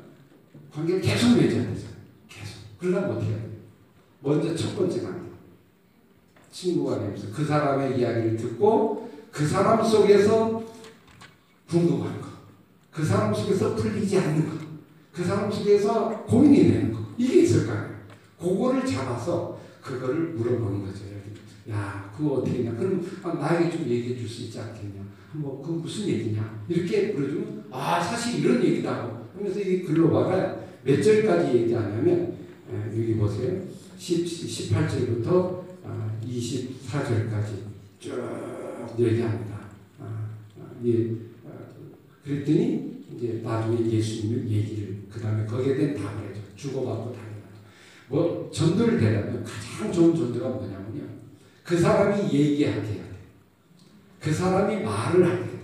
[0.73, 1.77] 관계를 계속 맺어야 되잖아요.
[2.29, 2.79] 계속.
[2.79, 3.51] 그러려면 어떻게 해야 돼요?
[4.21, 5.31] 먼저 첫 번째 관계.
[6.51, 10.65] 친구가 되면서 그 사람의 이야기를 듣고 그 사람 속에서
[11.69, 12.29] 궁금한 거.
[12.91, 14.57] 그 사람 속에서 풀리지 않는 거.
[15.13, 17.01] 그 사람 속에서 고민이 되는 거.
[17.17, 18.01] 이게 있을 거 아니에요.
[18.41, 21.10] 그거를 잡아서 그거를 물어보는 거죠.
[21.71, 22.75] 야, 그거 어떻게 했냐?
[22.77, 25.01] 그럼 아, 나에게 좀 얘기해 줄 수 있지 않겠냐?
[25.33, 26.65] 뭐, 그 무슨 얘기냐?
[26.69, 29.21] 이렇게 물어주면, 아, 사실 이런 얘기다.
[29.37, 32.35] 하면서 이 글로바가 몇 절까지 얘기하냐면,
[32.73, 33.63] 에, 여기 보세요.
[33.97, 37.47] 10, 18절부터 아, 24절까지
[38.01, 38.13] 쭉
[38.99, 39.61] 얘기합니다.
[40.01, 40.05] 아,
[40.59, 41.11] 아, 예,
[41.47, 41.51] 아,
[42.25, 46.41] 그랬더니, 이제 나중에 예수님의 얘기를, 그 다음에 거기에 대한 답을 해줘.
[46.57, 47.31] 주고받고 답을
[48.09, 51.00] 뭐, 전도를 대라면 가장 좋은 전도가 뭐냐면요.
[51.65, 53.11] 그 사람이 얘기하게 해야 돼.
[54.21, 55.61] 그 사람이 말을 하게 돼.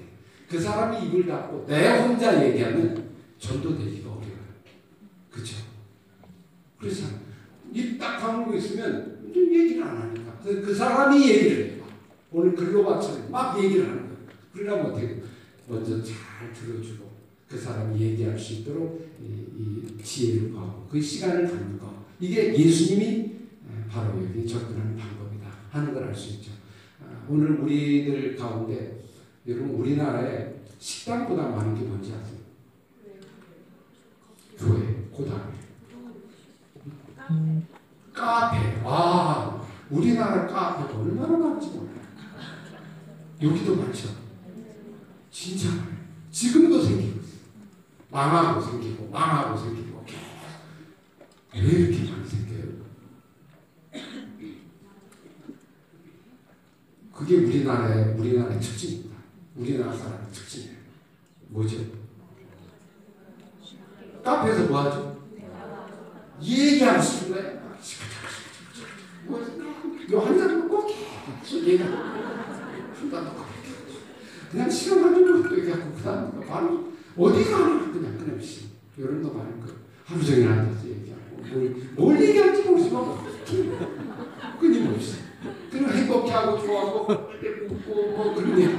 [0.48, 4.37] 그 사람이 입을 닫고 내 혼자 얘기하면 전도되기가 어려워요.
[5.30, 5.56] 그렇죠?
[6.78, 7.06] 그래서
[7.72, 11.85] 입딱 다물고 있으면 얘기를 안 하니까 그, 그 사람이 얘기를 해요.
[12.30, 14.16] 오늘 글로바처럼 막 얘기를 하는 거예요.
[14.52, 15.22] 그러려면 어떻게?
[15.68, 17.11] 먼저 잘 들어주고
[17.48, 23.37] 그 사람이 얘기할 수 있도록 이, 이 지혜를 구하고 그 시간을 갖는 거 이게 예수님이
[23.88, 25.25] 바로 여기 접근하는 방법이다
[25.70, 26.52] 하는 걸 알 수 있죠.
[27.29, 29.02] 오늘 우리들 가운데
[29.46, 32.37] 여러분 우리나라에 식당보다 많은 게 뭔지 아세요?
[34.59, 35.52] 교회, 고등학교,
[38.12, 38.83] 카페.
[38.83, 41.96] 와, 우리나라 카페가 얼마나 많지 몰라요.
[43.42, 44.09] 여기도 많죠.
[45.31, 45.68] 진짜.
[46.31, 47.40] 지금도 생기고 있어요.
[48.11, 50.05] 망하고 생기고 망하고 생기고
[51.55, 52.66] 왜 이렇게 많이 생겨요?
[57.14, 59.16] 그게 우리나라의 우리나라의 특징입니다.
[59.57, 60.76] 우리나라 사람의 특징이에요.
[61.48, 61.79] 뭐죠?
[64.22, 65.22] 카페에서 뭐 하죠?
[66.42, 67.57] 얘기하고 싶은 거예요.
[70.11, 70.87] 뭐한 잔 먹고
[71.42, 71.96] 계속 얘기하고
[74.50, 79.66] 그냥 시간 가지고 또 얘기하고 그다음 바로 어디 가나 그냥 끊임없이 이런 거 많은 거
[80.05, 83.16] 하루 종일 앉아서 얘기하고 뭘, 뭘 얘기할지 모르지만
[84.61, 85.16] 끊임없이
[85.70, 88.74] 그냥 행복해하고 좋아하고 웃고 뭐 그런 얘기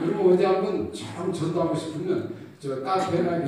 [0.00, 3.44] 그리고 어디 한번 참 전도하고 싶으면 저 카페나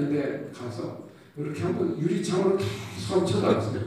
[1.54, 3.82] 이렇게 한번 유리창으로 계속 쳐다보세요.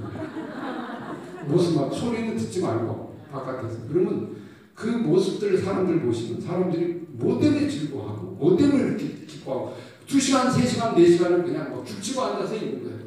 [1.47, 4.37] 모습 막 소리는 듣지 말고 바깥에서 그러면
[4.73, 9.77] 그 모습들을 사람들 보시면 사람들이 뭐 때문에 즐거워하고 뭐 때문에 이렇게 기뻐하고
[10.07, 12.97] 두 시간, 세 시간, 네 시간을 그냥 뭐 죽치고 앉아서 있는 거예요.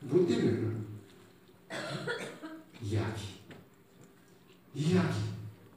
[0.00, 0.82] 뭐 때문에 그러는
[2.82, 3.22] 이야기,
[4.74, 5.16] 이야기,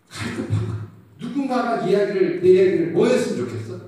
[0.10, 0.76] 갈급한 거.
[1.20, 3.80] 누군가가 이야기를 내 이야기를 뭐 했으면 좋겠어?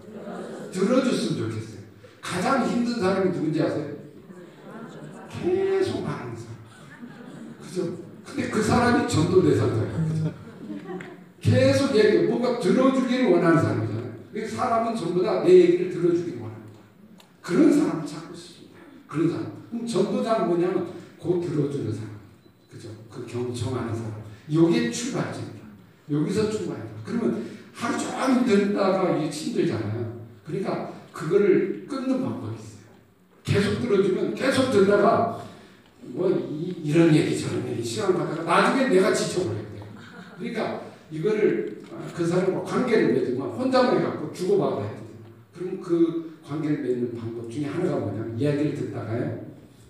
[0.72, 1.80] 들어줬으면 좋겠어요.
[2.22, 3.97] 가장 힘든 사람이 누군지 아세요?
[5.30, 6.56] 계속 말하는 사람.
[7.62, 7.98] 그죠?
[8.26, 10.34] 근데 그 사람이 전도 대상자예요.
[11.42, 14.08] 계속 얘기, 뭔가 들어주기를 원하는 사람이잖아요.
[14.48, 16.80] 사람은 전부 다 내 얘기를 들어주기를 원합니다.
[17.42, 18.76] 그런 사람을 찾고 싶습니다.
[19.08, 19.52] 그런 사람.
[19.70, 20.88] 그럼 전도자는 뭐냐면
[21.18, 22.10] 곧 들어주는 사람.
[22.72, 22.90] 그죠?
[23.10, 24.12] 그 경청하는 사람.
[24.52, 25.66] 요게 출발점입니다.
[26.12, 26.88] 여기서 출발해요.
[27.04, 30.22] 그러면 하루 종일 듣다가 이게 힘들잖아요.
[30.46, 32.57] 그러니까 그거를 끊는 방법이.
[33.58, 35.44] 계속 들어주면 계속 듣다가
[36.02, 39.66] 뭐 이, 런 얘기 저런 얘기 시간 가다가 나중에 내가 지쳐버려요.
[40.38, 45.08] 그러니까 이거를 아, 그 사람과 관계를 맺으면 혼자만 갖고 주고받아야 돼요.
[45.56, 49.48] 그럼 그 관계를 맺는 방법 중에 하나가 뭐냐면 이야기를 듣다가요.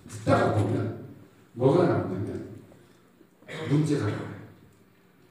[0.08, 1.06] 듣다가 보면
[1.54, 2.48] 뭐가 나오냐면
[3.70, 4.38] 문제가 나와요.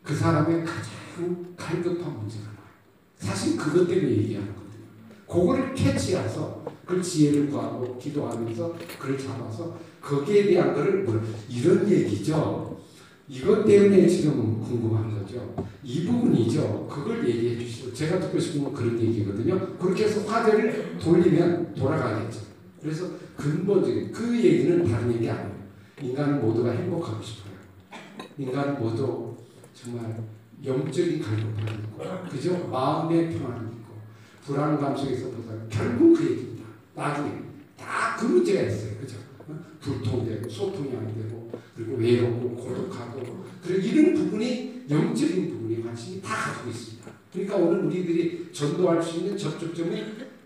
[0.02, 2.56] 그 사람의 가장 갈급한 문제가 나와요.
[3.16, 4.84] 사실 그것 때문에 얘기하는 거거든요.
[5.26, 11.20] 그거를 캐치해서 그 지혜를 구하고 기도하면서 그걸 잡아서 거기에 대한 거를 뭐
[11.50, 12.80] 이런 얘기죠.
[13.28, 15.52] 이것 때문에 지금 궁금한 거죠.
[15.82, 16.86] 이 부분이죠.
[16.88, 19.76] 그걸 얘기해 주시고 제가 듣고 싶은 건 그런 얘기거든요.
[19.76, 22.40] 그렇게 해서 화제를 돌리면 돌아가겠죠.
[22.80, 25.56] 그래서 근본적인 그 얘기는 다른 얘기 아니에요.
[26.00, 27.54] 인간은 모두가 행복하고 싶어요.
[28.38, 29.34] 인간은 모두
[29.74, 30.22] 정말
[30.64, 32.68] 영적인 갈급함이 있고 그죠?
[32.68, 33.94] 마음의 평안이 있고
[34.44, 36.55] 불안감 속에서 보다 결국 그 얘기
[36.96, 37.30] 나중에
[37.78, 38.96] 다그 문제가 있어요.
[38.98, 39.16] 그죠?
[39.80, 46.70] 불통되고 소통이 안 되고 그리고 외롭고 고독하고 그리고 이런 부분이 영적인 부분이 관심이 다 가지고
[46.70, 47.12] 있습니다.
[47.32, 50.02] 그러니까 오늘 우리들이 전도할 수 있는 접촉점이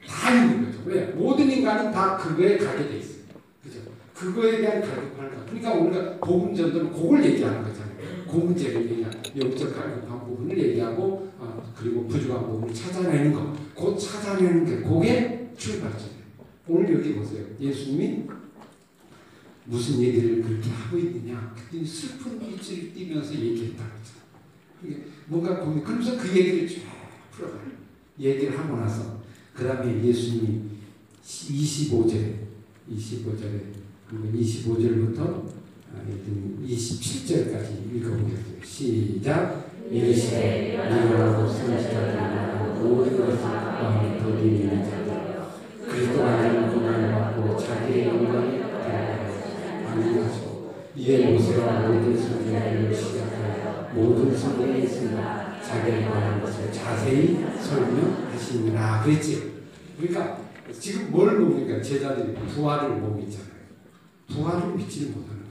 [0.07, 0.79] 다 있는 거죠.
[0.87, 1.07] 왜?
[1.07, 3.21] 모든 인간은 다 그거에 가게 돼 있어요.
[3.63, 3.79] 그죠?
[4.15, 7.91] 그거에 대한 갈급함을 갖고 그러니까 우리가 복음 전도는 그걸 얘기하는 거잖아요.
[8.29, 13.75] 그 문제를 얘기하는 영적 갈급한 부분을 얘기하고 어, 그리고 부족한 부분을 찾아내는 것.
[13.75, 16.10] 곧 찾아내는 게 그게 출발점이에요.
[16.71, 17.45] 오늘 여기 보세요.
[17.61, 18.27] 예수님이
[19.65, 21.53] 무슨 얘기를 그렇게 하고 있느냐.
[21.57, 23.85] 그때 슬픈 빛을 띠면서 얘기했다
[24.81, 25.11] 그랬잖아요.
[25.27, 26.83] 뭔가 보면 그러면서 그 얘기를 쭉
[27.33, 27.71] 풀어가요.
[28.21, 29.21] 얘기를 하고 나서
[29.53, 30.61] 그 다음에 예수님이
[31.25, 32.35] 25절
[32.91, 33.61] 25절에
[34.13, 35.51] 25절부터
[36.65, 38.65] 27절까지 읽어보겠습니다.
[38.65, 39.71] 시작.
[39.91, 43.39] 이르시되 일어나고 성실하고 모든 것을
[44.23, 45.00] 더디는 자
[51.11, 59.55] 이에 모세와 모든 선생님을 시작하여 모든 성경에 있으나 자기에 관한 것을 자세히 설명하시니라 그랬지.
[59.99, 60.41] 그러니까
[60.79, 61.83] 지금 뭘 봅니까?
[61.83, 63.51] 제자들이 부활을 못 믿잖아요.
[64.29, 65.51] 부활을 믿지 못하는 거예요.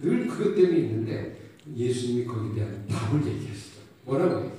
[0.00, 1.40] 늘 그것 때문에 있는데
[1.74, 3.80] 예수님이 거기에 대한 답을 얘기하시죠.
[4.04, 4.52] 뭐라고 얘기해요?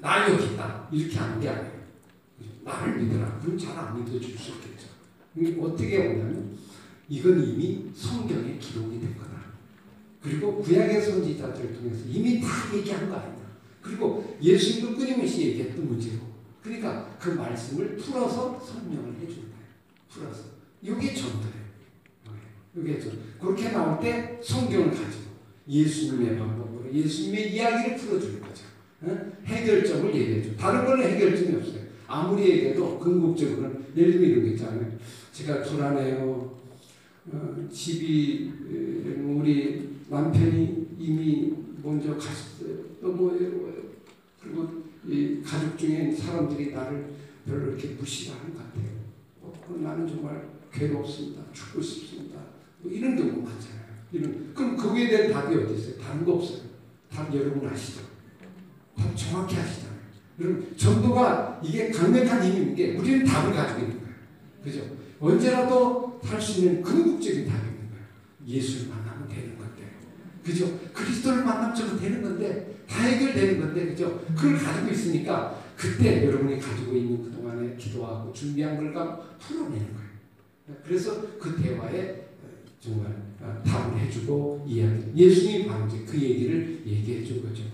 [0.00, 0.88] 나 여기 있다.
[0.92, 1.72] 이렇게 하는 게 아니에요.
[2.62, 3.40] 나를 믿어라.
[3.42, 4.86] 그럼 잘 안 믿어줄 수 있겠죠.
[5.60, 6.56] 어떻게 보냐면
[7.08, 9.27] 이건 이미 성경에 기록이 된 거다.
[10.28, 13.42] 그리고 구약의 선지자들을 통해서 이미 다 얘기한 거 아니다.
[13.80, 16.28] 그리고 예수님도 끊임없이 얘기했던 문제고.
[16.62, 19.64] 그러니까 그 말씀을 풀어서 설명을 해주는 거예요.
[20.10, 20.44] 풀어서.
[20.82, 21.68] 이게 전도예요.
[22.76, 23.12] 이게 전.
[23.40, 25.28] 그렇게 나올 때 성경을 가지고
[25.66, 28.64] 예수님의 방법으로 예수님의 이야기를 풀어주는 거죠.
[29.46, 30.56] 해결점을 얘기해줘.
[30.56, 31.88] 다른 거는 해결점이 없어요.
[32.06, 34.98] 아무리 얘기해도 궁극적으로는 예를 들면 이런 게 있잖아요.
[35.32, 36.58] 제가 불안해요.
[37.30, 38.50] 어, 집이
[39.22, 42.76] 우리 남편이 이미 먼저 갔어요.
[43.00, 43.74] 너무 외로워요.
[44.42, 44.68] 그리고
[45.06, 47.14] 이 가족 중에 사람들이 나를
[47.46, 48.86] 별로 이렇게 무시하는 것 같아요.
[49.42, 51.42] 어, 나는 정말 괴롭습니다.
[51.52, 52.38] 죽고 싶습니다.
[52.80, 53.78] 뭐 이런 경우 많잖아요.
[54.12, 55.98] 이런 그럼 거기에 대한 답이 어디 있어요?
[55.98, 56.60] 다른 거 없어요.
[57.10, 58.00] 답 여러분 아시죠?
[58.96, 59.98] 답 정확히 아시잖아요.
[60.40, 64.14] 여러분 전도가 이게 강력한 힘이 게 우리는 답을 가지고 있는 거예요.
[64.62, 64.80] 그죠?
[65.20, 68.04] 언제라도 할수 있는 궁극적인 답이 있는 거예요.
[68.46, 69.07] 예수를 건데.
[70.48, 70.78] 그죠?
[70.94, 74.24] 그리스도를 만나면 저도 되는 건데 다 해결되는 건데 그죠?
[74.34, 78.94] 그걸 가지고 있으니까 그때 여러분이 가지고 있는 그동안에 기도하고 준비한 걸
[79.38, 80.08] 풀어내는 거예요.
[80.84, 82.28] 그래서 그 대화에
[82.80, 83.14] 정말
[83.64, 85.12] 답을 해주고 이야기.
[85.14, 87.64] 예수님이 바로 이제 그 얘기를 얘기해 준 거죠.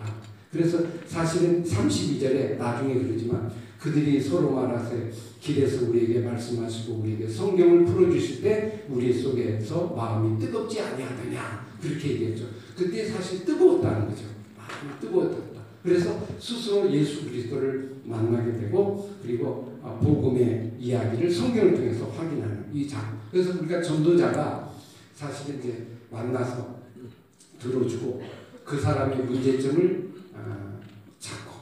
[0.54, 8.84] 그래서 사실은 32절에 나중에 그러지만 그들이 서로 말하세 길에서 우리에게 말씀하시고 우리에게 성경을 풀어주실 때
[8.88, 12.44] 우리 속에서 마음이 뜨겁지 아니하더냐 그렇게 얘기했죠.
[12.76, 14.26] 그때 사실 뜨거웠다는 거죠.
[14.56, 15.64] 마음이 뜨거웠다.
[15.82, 23.18] 그래서 스스로 예수 그리스도를 만나게 되고 그리고 어, 복음의 이야기를 성경을 통해서 확인하는 이 장.
[23.30, 24.72] 그래서 우리가 전도자가
[25.14, 26.76] 사실은 이제 만나서
[27.60, 28.22] 들어주고
[28.64, 30.03] 그 사람의 문제점을 어,
[31.18, 31.52] 찾고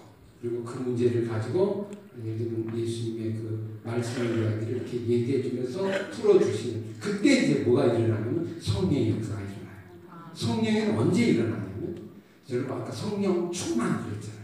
[0.40, 1.90] 그리고 그 문제를 가지고
[2.24, 9.10] 예를 들면 예수님의 그 말씀의 이야기를 이렇게 얘기해 주면서 풀어주시는 그때 이제 뭐가 일어나냐면 성령의
[9.16, 10.30] 역사가 일어나요.
[10.34, 12.10] 성령은 언제 일어나냐면
[12.50, 14.42] 여러분 아까 성령 충만 그랬잖아요.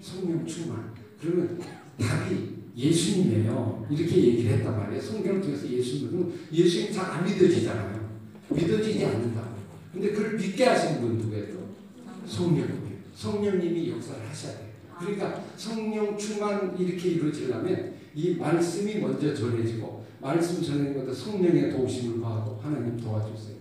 [0.00, 0.92] 성령 충만.
[1.20, 1.60] 그러면
[1.98, 3.86] 답이 예수님이에요.
[3.90, 5.02] 이렇게 얘기를 했단 말이에요.
[5.02, 8.08] 성경을 통해서 예수님은 예수님 잘 안 믿어지잖아요.
[8.48, 9.50] 믿어지지 않는다고.
[9.92, 11.58] 근데 그걸 믿게 하시는 분 누구예요?
[12.26, 12.79] 성령님이에요.
[13.20, 14.70] 성령님이 역사를 하셔야 돼요.
[14.98, 22.58] 그러니까 성령 충만 이렇게 이루어지려면 이 말씀이 먼저 전해지고 말씀 전하는 것도 성령의 도우심을 구하고
[22.62, 23.56] 하나님 도와주세요.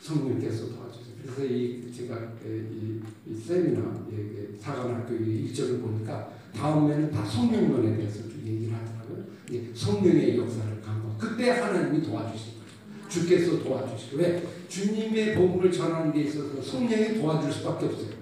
[0.00, 1.16] 성령께서 도와주세요.
[1.22, 8.42] 그래서 이 제가 이, 이 세미나 이 사관학교 일정을 보니까 다음에는 다 성령론에 대해서 좀
[8.44, 9.24] 얘기를 하더라고요.
[9.48, 11.16] 이제 성령의 역사를 강조.
[11.16, 13.08] 그때 하나님이 도와주신 거예요.
[13.08, 18.15] 주께서 도와주시고 왜 주님의 복음을 전하는 데 있어서 성령이 도와줄 수밖에 없어요.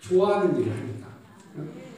[0.00, 1.08] 좋아하는 일을 하니까.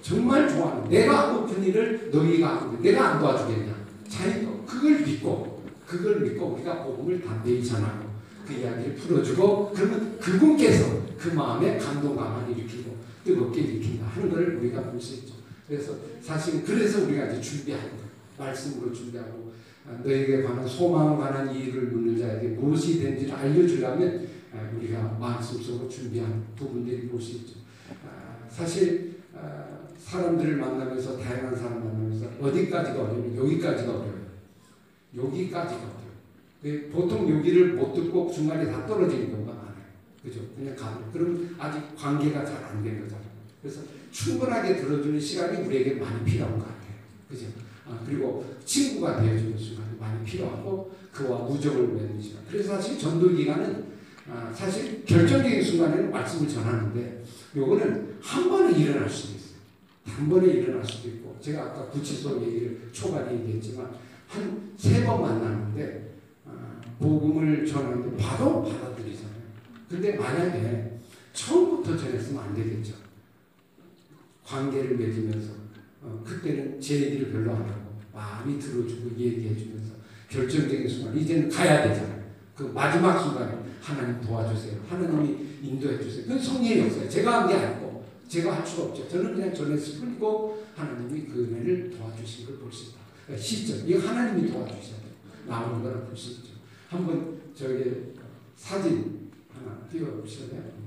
[0.02, 3.74] 정말 좋아하는 내가 하고 그 일을 너희가 하고 내가 안 도와주겠냐.
[4.08, 8.08] 자기가 그걸 믿고 그걸 믿고 우리가 복음을 담대히 전하고
[8.46, 15.00] 그 이야기를 풀어주고 그러면 그분께서 그 마음에 감동감을 일으키고 뜨겁게 일으킨다 하는 걸 우리가 볼
[15.00, 15.34] 수 있죠.
[15.68, 19.52] 그래서 사실 그래서 우리가 이제 준비하는 거예요 말씀으로 준비하고
[19.86, 25.62] 아, 너에게 관한 소망에 관한 이 일을 묻는 자에게 무엇이 된지를 알려주려면 아, 우리가 말씀
[25.62, 27.54] 속으로 준비한 부분들이 볼 수 있죠.
[27.58, 27.60] 아,
[28.50, 29.64] 사실 아,
[29.98, 34.20] 사람들을 만나면서 다양한 사람 만나면서 어디까지가 어려우면 여기까지가 어려워요.
[35.16, 36.00] 여기까지가 어려워요.
[36.62, 39.74] 그 보통 여기를 못 듣고 중간에 다 떨어지는 경우가 많아요.
[40.22, 40.40] 그죠?
[40.56, 41.08] 그냥 가요.
[41.12, 43.30] 그럼 아직 관계가 잘안된 거잖아요.
[43.62, 46.94] 그래서 충분하게 들어주는 시간이 우리에게 많이 필요한 것 같아요.
[47.28, 47.46] 그죠?
[47.88, 52.42] 아, 그리고 친구가 되어주는 시간이 많이 필요하고 그와 무적을 맺는 시간.
[52.50, 53.90] 그래서 사실 전도 기간은
[54.30, 57.19] 아, 사실 결정적인 순간에는 말씀을 전하는데
[57.56, 59.58] 요거는 한 번에 일어날 수도 있어요.
[60.04, 63.90] 한 번에 일어날 수도 있고 제가 아까 구치소 얘기를 초반에 얘기했지만
[64.28, 66.14] 한 세 번 만났는데
[66.46, 69.34] 아, 복음을 전하는데 바로 받아들이잖아요.
[69.88, 70.98] 근데 만약에
[71.32, 72.94] 처음부터 전했으면 안 되겠죠.
[74.44, 75.52] 관계를 맺으면서
[76.02, 79.92] 어, 그때는 제 얘기를 별로 안 하고 많이 들어주고 얘기해주면서
[80.28, 82.22] 결정적인 순간 이제는 가야 되잖아요.
[82.56, 84.81] 그 마지막 순간에 하나님 도와주세요.
[84.88, 86.23] 하나님이 인도해 주세요.
[86.25, 87.08] 그건 성령의 역사예요.
[87.08, 89.08] 제가 한 게 아니고 제가 할 수가 없죠.
[89.08, 92.98] 저는 그냥 전해서 풀고 하나님이 그 은혜를 도와주신 걸 볼 수 있다.
[93.27, 93.88] 그러니까 시점.
[93.88, 95.11] 이거 하나님이 도와주셔야 돼요.
[95.46, 96.50] 나오는 거라 볼수 있죠.
[96.88, 98.15] 한번 저기
[98.56, 100.81] 사진 하나 띄워보실래요?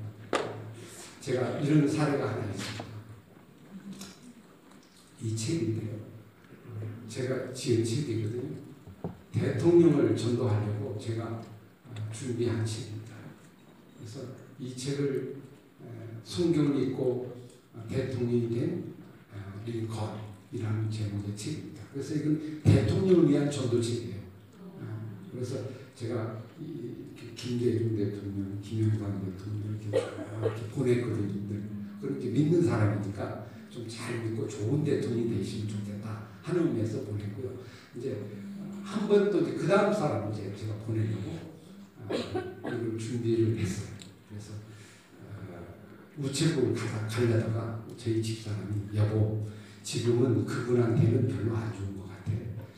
[1.22, 2.84] 제가 이런 사례가 하나 있습니다.
[5.22, 6.00] 이 책인데요.
[7.08, 8.56] 제가 지은 책이거든요.
[9.32, 11.42] 대통령을 전도하려고 제가
[12.12, 13.14] 준비한 책입니다.
[13.98, 14.20] 그래서
[14.64, 15.36] 이 책을
[16.24, 17.36] 성경을 읽고
[17.90, 18.94] 대통령이 된
[19.66, 21.84] 링컨이라는 제목의 책입니다.
[21.92, 24.16] 그래서 이건 대통령을 위한 전도책이에요.
[25.34, 25.58] 그래서
[25.96, 26.42] 제가
[27.36, 30.08] 김대중 대통령, 김영삼 대통령 이렇게,
[30.42, 31.62] 이렇게 보냈거든요.
[32.02, 37.58] 그렇게 믿는 사람이니까 좀 잘 믿고 좋은 대통령이 되시면 좋겠다 하는 의미에서 보냈고요.
[37.98, 38.22] 이제
[38.84, 41.40] 한 번 또 그 다음 사람 이제 제가 보내려고
[42.10, 43.93] 이걸 준비를 했어요.
[44.34, 44.54] 그래서
[46.18, 49.48] 우체국을 가다 가려다가 저희 집사람이 여보
[49.84, 52.32] 지금은 그분한테는 별로 안 좋은 것 같아.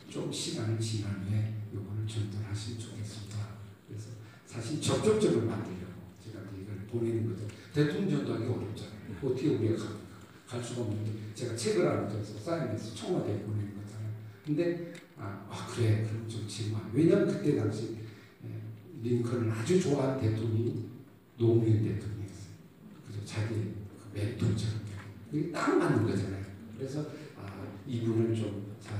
[0.08, 3.36] 좀 시간을 지난 후에 이거를 전달하시면 좋겠습니다.
[3.88, 4.08] 그래서
[4.46, 5.92] 사실 적극적으로 만들려고
[6.24, 7.46] 제가 이걸 보내는 거죠.
[7.72, 8.96] 대통령 전도하기 어렵잖아요.
[9.22, 10.06] 어떻게 우리가 갑니까?
[10.48, 14.10] 갈 수가 없는데 제가 책을 안 써서 사인해서 청와대에 보내는 거잖아요.
[14.44, 16.80] 근데 아, 아 그래 그럼 좀 지마.
[16.92, 17.98] 왜냐면 그때 당시
[19.02, 20.95] 링컨을 아주 좋아한 대통령이
[21.38, 22.52] 노무현 대통령이었어요.
[23.06, 24.86] 그래서 자기 그 멘토처럼
[25.32, 26.44] 이게 딱 맞는 거잖아요.
[26.76, 27.06] 그래서
[27.36, 28.96] 아, 이분을 좀잘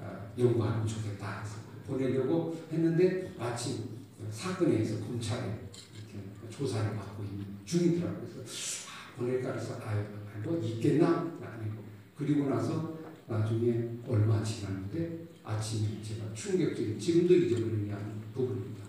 [0.00, 3.98] 아, 연구하면 좋겠다 해서 보내려고 했는데 마침
[4.30, 8.28] 사건에 의해서 검찰에 이렇게 조사를 받고 있는 중이더라고요.
[8.28, 10.04] 그래서 아, 보낼까 해서 아유
[10.44, 11.38] 뭐 있겠나?
[11.40, 11.84] 아니고
[12.16, 18.84] 그리고 나서 나중에 얼마 지났는데 아침에 제가 충격적인 지금도 잊어버리지 않은 부분입니다.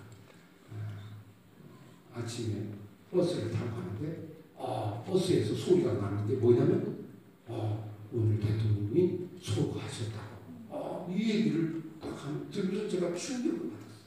[0.73, 2.78] 아, 아침에
[3.11, 7.05] 버스를 타고 가는데 어, 버스에서 소리가 나는데 뭐냐면
[7.47, 10.39] 어, 오늘 대통령이 소거하셨다고
[10.69, 13.99] 어, 이 얘기를 딱 한- 들으면서 제가 충격을 받았어요.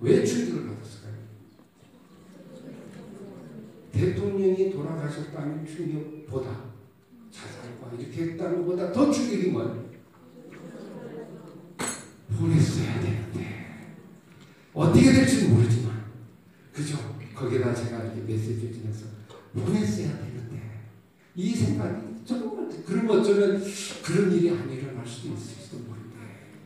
[0.00, 1.18] 왜 충격을 받았을까요?
[3.92, 6.64] 대통령이 돌아가셨다는 충격보다
[7.30, 9.88] 자살과 이렇게 했다는 것보다 더 충격이 뭐예요?
[12.36, 13.86] 보냈어야 되는데
[14.74, 16.04] 어떻게 될지는 모르지만
[16.72, 16.96] 그죠?
[17.34, 19.06] 거기다 제가 이렇게 메시지를 주면서
[19.54, 20.62] 보냈어야 되는데
[21.38, 23.62] 이 생각이 정말 그럼 어쩌면
[24.02, 26.16] 그런 일이 안 일어날 수도 있을지도 모르는데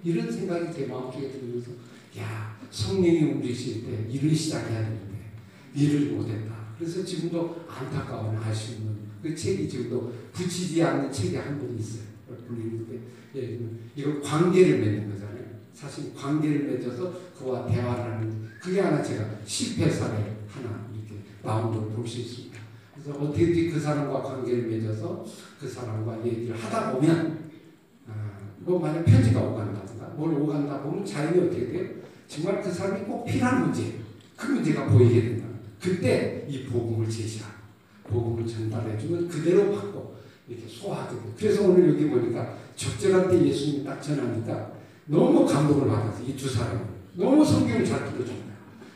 [0.02, 1.72] 이런 생각이 제 마음속에 들면서
[2.18, 5.32] 야 성령이 움직이실 때 일을 시작해야 되는데
[5.74, 6.72] 일을 못했다.
[6.78, 12.04] 그래서 지금도 안타까운 아쉬움은 그 책이 지금도 붙이지 않는 책이 한 권 있어요.
[12.48, 12.98] 불리는데
[13.36, 13.58] 예,
[13.94, 15.44] 이거 관계를 맺는 거잖아요.
[15.74, 20.14] 사실 관계를 맺어서 그와 대화를 하는 그게 하나 제가 실패 사례
[20.48, 22.51] 하나 이렇게 나온 걸 볼 수 있습니다.
[23.02, 25.24] 그래서 어떻게든지 그 사람과 관계를 맺어서
[25.60, 27.50] 그 사람과 얘기를 하다 보면
[28.08, 28.12] 아,
[28.60, 31.88] 뭐 만약 편지가 오간다든가 뭘 오간다 보면 자연히 어떻게 돼요?
[32.28, 33.92] 정말 그 사람이 꼭 필요한 문제예요.
[34.36, 35.46] 그 문제가 보이게 된다.
[35.80, 37.52] 그때 이 복음을 제시하고
[38.04, 40.16] 복음을 전달해주면 그대로 받고
[40.48, 41.32] 이렇게 소화하거든요.
[41.36, 44.72] 그래서 오늘 여기 보니까 적절한 때 예수님이 딱 전하니까
[45.06, 46.80] 너무 감동을 받아서 이 두 사람이
[47.14, 48.52] 너무 성경을 잘 풀어줍니다.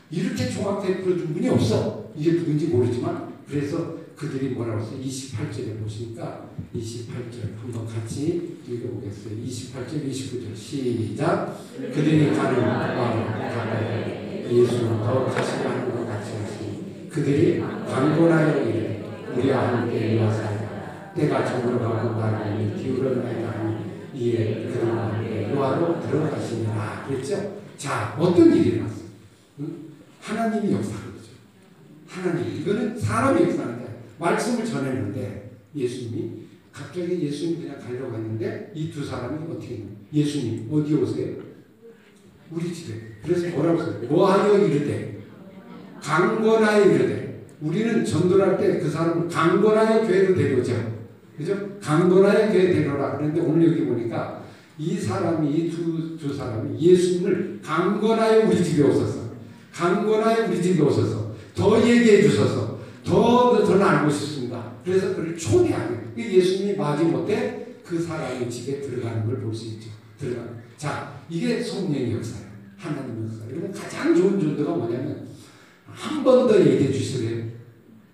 [0.09, 2.09] 이렇게 정확하게 풀어준 분이 없어.
[2.15, 4.99] 이게 누군지 모르지만 그래서 그들이 뭐라고 했어요?
[4.99, 9.35] 28절에 보시니까 28절 한번 같이 읽어보겠어요.
[9.45, 11.55] 28절, 29절 시작.
[11.77, 19.05] 그들이 가는 마음 가까이 예수는 더 가시려는 것 같이 하시니 그들이 강권하여 이르되
[19.35, 21.13] 우리와 함께 일어사이다.
[21.13, 27.61] 때가 저물어가고 나를 기울어나이다 하니 이에 그들과 함께 요하로 들어가시니라 그랬죠?
[27.77, 29.05] 자 어떤 일이 일어났어요?
[29.59, 29.75] 응?
[30.21, 31.29] 하나님이 역사하는 거죠.
[32.07, 33.66] 하나님 이거는 게 아니라
[34.19, 40.93] 말씀을 전했는데 예수님이 갑자기 예수님 그냥 가려고 했는데 이 두 사람이 어떻게 했냐 예수님 어디
[40.95, 41.35] 오세요?
[42.51, 42.93] 우리 집에
[43.23, 43.99] 그래서 뭐라고 써요?
[44.09, 45.17] 뭐하여 이르되
[46.01, 50.97] 강권하여 이르되 우리는 전도할 때 그 사람을 강권하여 교회로 데려오죠
[51.37, 51.77] 그죠?
[51.81, 54.43] 강권하여 교회 데려오라 그런데 오늘 여기 보니까
[54.77, 59.27] 이 사람이 이두 두 사람이 예수님을 강권하여 우리 집에 오셔서
[59.73, 62.66] 강권하여 우리 집에 오셔서 더 얘기해 주셔서
[63.07, 64.73] 더 저는 알고 싶습니다.
[64.83, 69.89] 그래서 그를 초대하는 그 예수님이 마지못해 그 사람의 집에 들어가는 걸 볼 수 있죠.
[70.19, 70.57] 들어가는.
[70.77, 72.47] 자, 이게 성령의 역사예요.
[72.77, 73.45] 하나님의 역사.
[73.47, 75.27] 그러면 가장 좋은 전도가 뭐냐면
[75.85, 77.45] 한 번 더 얘기해 주시래요.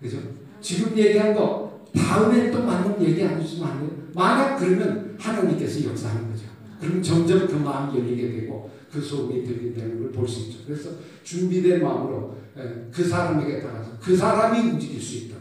[0.00, 0.18] 그죠?
[0.60, 3.90] 지금 얘기한 거 다음에 또 맞는 얘기 안 해주시면 안 돼요.
[4.14, 6.44] 만약 그러면 하나님께서 역사하는 거죠.
[6.80, 10.58] 그럼 점점 그 마음이 열리게 되고 그 소음이 들린다는 걸 볼 수 있죠.
[10.66, 10.90] 그래서
[11.24, 12.43] 준비된 마음으로 예,
[12.92, 15.36] 그 사람에게 따라서 그 사람이 움직일 수 있다.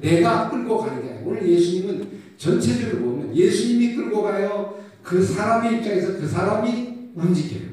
[0.00, 4.82] 내가 끌고 가는 게 아니라 오늘 예수님은 전체적으로 보면 예수님이 끌고 가요.
[5.02, 7.72] 그 사람의 입장에서 그 사람이 움직여요.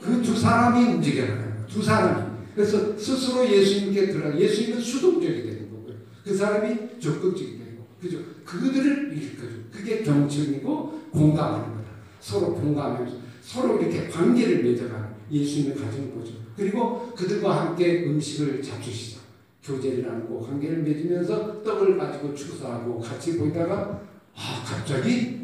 [0.00, 1.66] 그 두 사람이 움직여요.
[1.68, 2.30] 두 사람이.
[2.54, 5.94] 그래서 스스로 예수님께 들어가 예수님은 수동적이 되는 거고요.
[6.24, 8.18] 그 사람이 적극적이 되고 그죠?
[8.44, 9.54] 그들을 일으켜줘.
[9.72, 11.90] 그게 경청이고 공감하는 거다.
[12.20, 13.16] 서로 공감하면서
[13.52, 16.34] 서로 이렇게 관계를 맺어가는 예수님의 가정을 보죠.
[16.56, 19.18] 그리고 그들과 함께 음식을 잡수시죠.
[19.64, 24.02] 교제를 나누고 관계를 맺으면서 떡을 가지고 축사하고 같이 보다가
[24.36, 25.40] 아 갑자기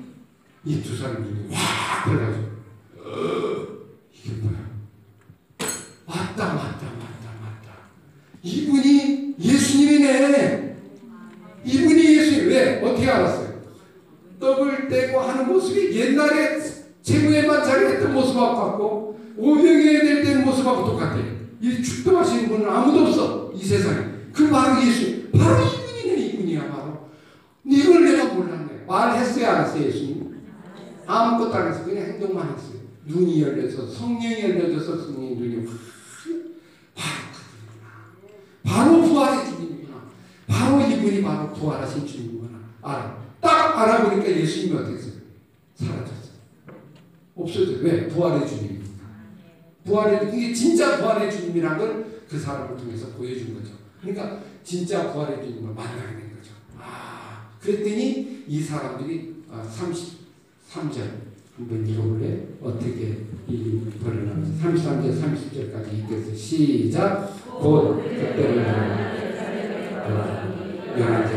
[0.64, 3.66] 이 두 사람이 확 어,
[4.12, 4.56] 이게 뭐야?
[6.06, 7.72] 맞다 맞다 맞다 맞다.
[8.42, 10.76] 이분이 예수님이네.
[11.64, 13.60] 이분이 예수님 왜 어떻게 알았어요?
[14.38, 16.60] 떡을 떼고 하는 모습이 옛날에
[17.06, 21.36] 최고에만 잘했던 모습하고 같고 오병이어야 될 때는 모습하고 똑같아요.
[21.60, 24.04] 이 축도하시는 분은 아무도 없어 이 세상에.
[24.32, 25.30] 그 바로 예수.
[25.30, 27.10] 바로 이분이네 이분이야 바로.
[27.64, 28.84] 이걸 내가 몰랐네.
[28.88, 30.36] 말했어요 안 했어요 예수님?
[31.06, 31.84] 아무것도 안 했어요.
[31.84, 32.80] 그냥 행동만 했어요.
[33.04, 35.66] 눈이 열려서 성령이 열려져서 성령의 눈이
[36.96, 37.32] 확
[38.64, 39.96] 바로 부활의 주님이구나.
[40.48, 42.58] 바로 이분이 바로 부활하신 주님이구나.
[42.82, 43.16] 알아.
[43.40, 45.12] 딱 알아보니까 예수님이 어떻게 했어요?
[45.76, 46.15] 사라졌어요.
[47.36, 47.84] 없어졌어요.
[47.84, 48.08] 왜?
[48.08, 48.86] 부활의 주님이니까.
[49.84, 53.74] 부활의 이게 진짜 부활의 주님이란 걸 그 사람을 통해서 보여준 거죠.
[54.00, 56.50] 그러니까 진짜 부활의 주님을 만나게 된 거죠.
[56.78, 61.26] 아, 그랬더니 이 사람들이 아, 33절
[61.56, 62.46] 한번 읽어볼래?
[62.60, 68.66] 어떻게 이 벌어나면서 33절 30절까지 읽겠어 시작 곧 그때를
[70.98, 71.28] 연한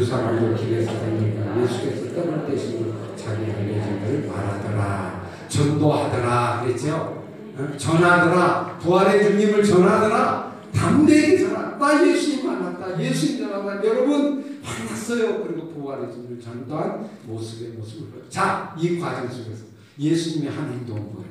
[0.00, 5.30] 두 사람도 길에서 다니니까 예수께서 떡을 떼시고 자기 알려진 것을 말하더라.
[5.46, 7.22] 전도하더라 그랬죠.
[7.58, 7.76] 어?
[7.76, 11.76] 전하더라 부활의 주님을 전하더라 담대히 전하.
[11.76, 12.98] 나 예수님 만났다.
[12.98, 13.84] 예수님 전하다.
[13.84, 15.44] 여러분 만났어요.
[15.44, 18.22] 그리고 부활의 주님을 전도한 모습의 모습을 보여.
[18.30, 19.64] 자, 이 과정 속에서
[19.98, 21.30] 예수님이 한 행동은 뭐예요?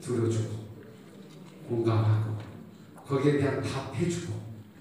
[0.00, 0.50] 들어주고
[1.68, 2.34] 공감하고
[3.06, 4.32] 거기에 대한 답해주고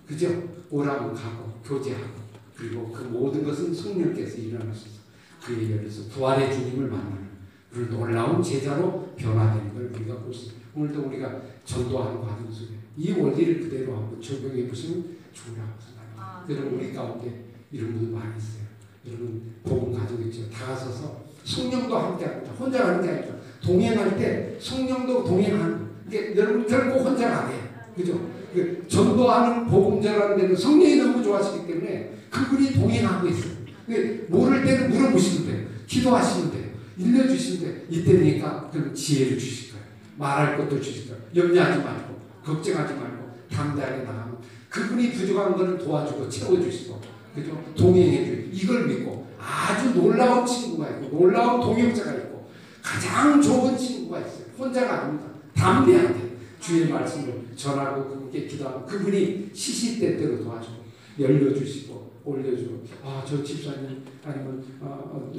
[0.07, 0.58] 그죠?
[0.71, 2.19] 오라고 가고 교제하고
[2.55, 4.99] 그리고 그 모든 것은 성령께서 일어나셔서
[5.43, 7.29] 그에 열려서 부활의 주님을 만나는
[7.71, 10.69] 그 놀라운 제자로 변화되는 걸 우리가 볼 수 있습니다.
[10.75, 16.45] 오늘도 우리가 전도하는 과정 속에 이 원리를 그대로 한번 적용해 보시면 좋으라고 생각합니다.
[16.49, 18.63] 여러분 우리 가운데 이런 분 많이 있어요.
[19.07, 20.49] 여러분 복음 가지고 있죠.
[20.49, 22.51] 다가서서 성령도 함께 합니다.
[22.59, 23.39] 혼자 가는 게 아니죠.
[23.61, 27.69] 동행할 때 성령도 동행하는 이게 여러분 결국 혼자 안 해요.
[27.95, 28.19] 그죠?
[28.53, 33.53] 그 전도하는 복음자라는 데는 성령이 너무 좋아하시기 때문에 그분이 동행하고 있어요.
[33.87, 35.67] 그 모를 때는 물어보시면 돼요.
[35.87, 36.65] 기도하시면 돼요.
[36.97, 37.81] 일러주시면 돼요.
[37.89, 39.85] 이때니까 그럼 지혜를 주실 거예요.
[40.17, 41.21] 말할 것도 주실 거예요.
[41.35, 44.37] 염려하지 말고 걱정하지 말고 담대하게 나가면
[44.69, 47.01] 그분이 부족한 것을 도와주고 채워주시고
[47.33, 47.63] 그죠?
[47.75, 52.49] 동행해 주고 이걸 믿고 아주 놀라운 친구가 있고 놀라운 동역자가 있고
[52.83, 54.45] 가장 좋은 친구가 있어요.
[54.57, 55.29] 혼자가 아닙니다.
[55.55, 56.28] 담대하게
[56.59, 60.83] 주의 말씀을 전하고 그분께 기도하고 그분이 시시때때로 도와주고
[61.19, 64.85] 열려주시고 올려주고 아 저 집사님 아니면 어,
[65.31, 65.33] 어,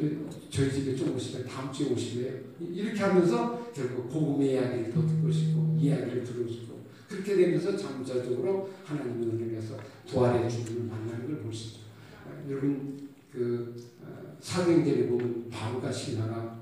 [0.50, 2.34] 저희 집에 좀 오시면 다음 주에 오실래요?
[2.60, 9.76] 이렇게 하면서 결국 복음의 이야기를 더 듣고 싶고 이야기를 들어주고 그렇게 되면서 잠자적으로 하나님의 은혜에서
[10.08, 11.80] 부활의 주님을 만나는 걸 볼 수 있죠.
[12.26, 16.60] 아, 여러분 그 어, 사도행전에 보면 바울과 신하가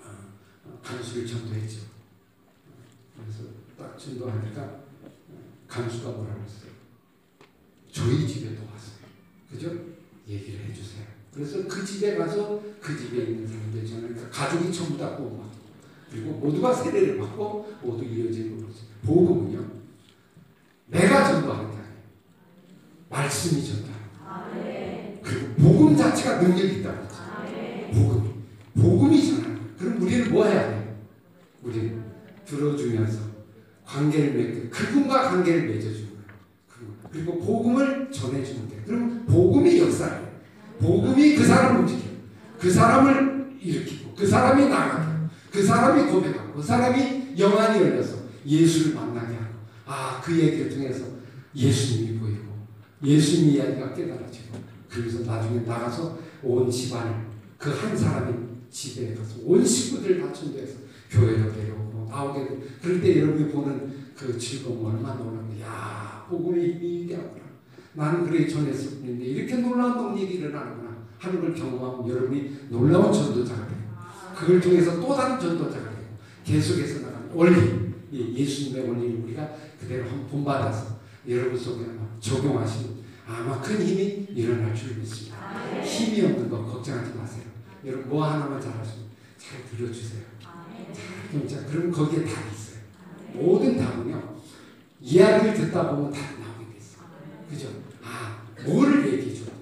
[0.00, 0.08] 어,
[0.64, 1.93] 어, 간수를 전도했죠.
[3.24, 5.10] 그래서 딱 전도하니까 어,
[5.66, 6.70] 간수가 뭐라고 했어요?
[7.90, 9.08] 저희 집에도 왔어요.
[9.50, 9.70] 그죠?
[10.28, 11.04] 얘기를 해주세요.
[11.32, 15.64] 그래서 그 집에 가서 그 집에 있는 사람들 저는 그 가족이 전부 다 구원받고
[16.10, 18.80] 그리고 모두가 세례를 받고 모두 이어지는 거죠.
[19.04, 19.68] 복음은요.
[20.86, 21.94] 내가 전도하는 게 아니에요.
[23.10, 25.18] 말씀이 전도하는 거예요.
[25.22, 27.16] 그리고 복음 자체가 능력이 있다고 했죠.
[27.92, 28.44] 복음.
[28.74, 29.76] 복음이 전하는 거예요.
[29.78, 30.96] 그럼 우리는 뭐 해야 돼요?
[31.62, 32.13] 우리는
[32.46, 33.18] 들어주면서
[33.84, 37.10] 관계를 맺고 그분과 관계를 맺어주는 거예요.
[37.12, 38.82] 그리고 복음을 전해주는 거예요.
[38.84, 40.34] 그럼 복음이 역사예요.
[40.80, 42.14] 복음이 그 사람을 움직여요.
[42.58, 48.16] 그 사람을 일으키고 그 사람이 나가게 하고 그 사람이 고백하고 그 사람이 영안이 열려서
[48.46, 49.54] 예수를 만나게 하고
[49.86, 51.04] 아 그 얘기를 통해서
[51.54, 52.44] 예수님이 보이고
[53.04, 57.14] 예수님 이야기가 깨달아지고 그래서 나중에 나가서 온 집안을
[57.58, 58.34] 그 한 사람이
[58.70, 60.74] 집에 가서 온 식구들 다 천도해서
[61.10, 61.83] 교회로 데려오고
[62.14, 62.60] 나오게 돼.
[62.80, 67.42] 그럴 때 여러분이 보는 그 즐거움 얼마나 놀라운 야 복음의 힘이 위대하구나
[67.94, 73.80] 나는 그래 전했을 뿐인데 이렇게 놀라운 일이 일어나는구나 하는 걸 경험하면 여러분이 놀라운 전도자가 되고
[74.36, 76.02] 그걸 통해서 또 다른 전도자가 되고
[76.44, 79.50] 계속해서 나가는 원리 이 예수님의 원리를 우리가
[79.80, 80.98] 그대로 한번 본받아서
[81.28, 81.84] 여러분 속에
[82.20, 85.82] 적용하시면 아마 큰 힘이 일어날 줄 믿습니다.
[85.82, 87.44] 힘이 없는 거 걱정하지 마세요.
[87.84, 89.06] 여러분 뭐 하나만 잘하시면
[89.38, 90.33] 잘 들어주세요.
[91.30, 92.80] 잘 자, 그럼 거기에 답이 있어요.
[93.34, 94.34] 모든 답은요
[95.00, 97.06] 이야기를 듣다 보면 답이 나오게 돼 있어요.
[97.50, 97.68] 그죠?
[98.02, 99.54] 아 뭐를 얘기해 주는가?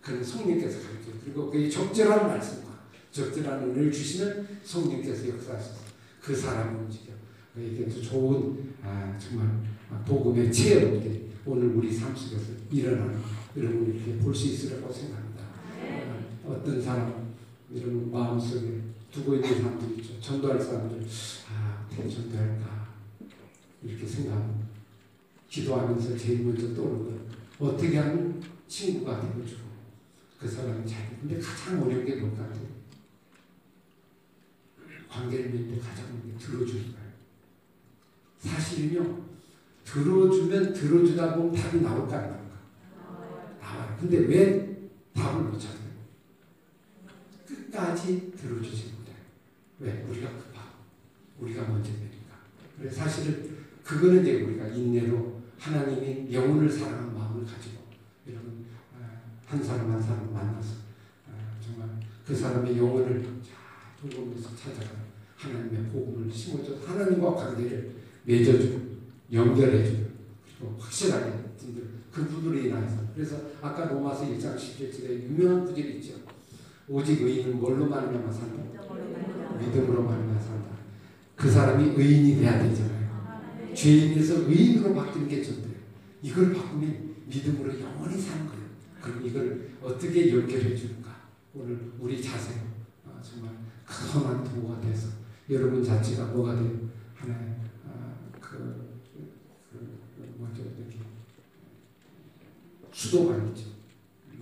[0.00, 2.68] 그는 성령께서 가르쳐 그리고 그게 적절한 말씀과
[3.10, 5.80] 적절한 은혜를 주시는 성령께서 역사하셔서
[6.22, 7.12] 그 사람을 움직여
[7.54, 9.48] 그에게서 좋은 아, 정말
[10.06, 13.18] 복음의 체험들이 오늘 우리 삶 속에서 일어나는
[13.56, 15.42] 여러분 이렇게 볼 수 있으라고 생각합니다.
[16.46, 17.34] 아, 어떤 사람
[17.74, 18.82] 여러분 마음속에
[19.12, 20.20] 두고 있는 사람들 있죠.
[20.20, 21.06] 전도할 사람들
[21.50, 22.88] 아 어떻게 전도할까
[23.82, 24.68] 이렇게 생각하면
[25.48, 27.28] 기도하면서 제일 먼저 떠오르는 건
[27.58, 29.68] 어떻게 하면 친구가 되어주고
[30.38, 32.46] 그 사람이 잘 근데 가장 어려운 게 뭘까?
[35.10, 37.08] 관계를 맺는데 가장 어려운 게 들어주는 거예요.
[38.40, 39.28] 사실은요
[39.84, 42.58] 들어주면 들어주다 보면 답이 나올까 안 나올까?
[43.60, 43.96] 나와요.
[43.98, 45.88] 근데 왜 답을 못 찾아요?
[47.46, 48.97] 끝까지 들어주지.
[49.80, 50.04] 왜?
[50.08, 50.68] 우리가 급하고
[51.38, 52.36] 우리가 먼저 되니까.
[52.76, 57.84] 그래서 사실은 그거는 이제 우리가 인내로 하나님이 영혼을 사랑하는 마음을 가지고
[58.28, 58.66] 여러분
[58.96, 60.74] 아, 한 사람 한 사람 만나서
[61.28, 61.32] 아,
[61.64, 61.88] 정말
[62.26, 64.96] 그 사람의 영혼을 잘 돌보면서 찾아가
[65.36, 68.88] 하나님의 복음을 심어줘 하나님과 관계를 맺어주고
[69.32, 70.08] 연결해주고
[70.44, 76.14] 그리고 확실하게 분들 그분으로 인해서 그래서 아까 로마서 1장 17절에 유명한 구절이 있죠.
[76.88, 78.62] 오직 의인은 뭘로 말미암아 산다?
[79.58, 80.70] 믿음으로 산다.
[81.36, 82.98] 그 사람이 의인이 돼야 되잖아요.
[83.74, 85.76] 죄인에서 의인으로 바뀌는 게 전도예요.
[86.22, 88.62] 이걸 바꾸면 믿음으로 영원히 사는 거예요.
[89.00, 91.16] 그럼 이걸 어떻게 연결해 주는가?
[91.54, 92.60] 오늘 우리 자세로
[93.04, 93.52] 어, 아, 정말
[93.86, 95.08] 선한 도구가 돼서
[95.50, 96.90] 여러분 자체가 뭐가 돼요?
[97.14, 97.56] 하나의
[97.86, 99.00] 아, 그,
[99.72, 100.98] 그, 그 뭐죠 이렇게
[102.92, 103.66] 수도관이죠.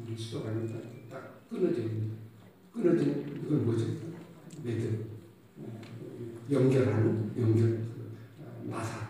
[0.06, 2.12] 우리 수도관이 딱, 딱 끊어져 있는
[2.72, 3.86] 끊어진 이건 뭐죠?
[4.66, 5.06] 매듭
[5.58, 5.80] 어,
[6.50, 7.80] 연결하는 연결
[8.68, 9.06] 마사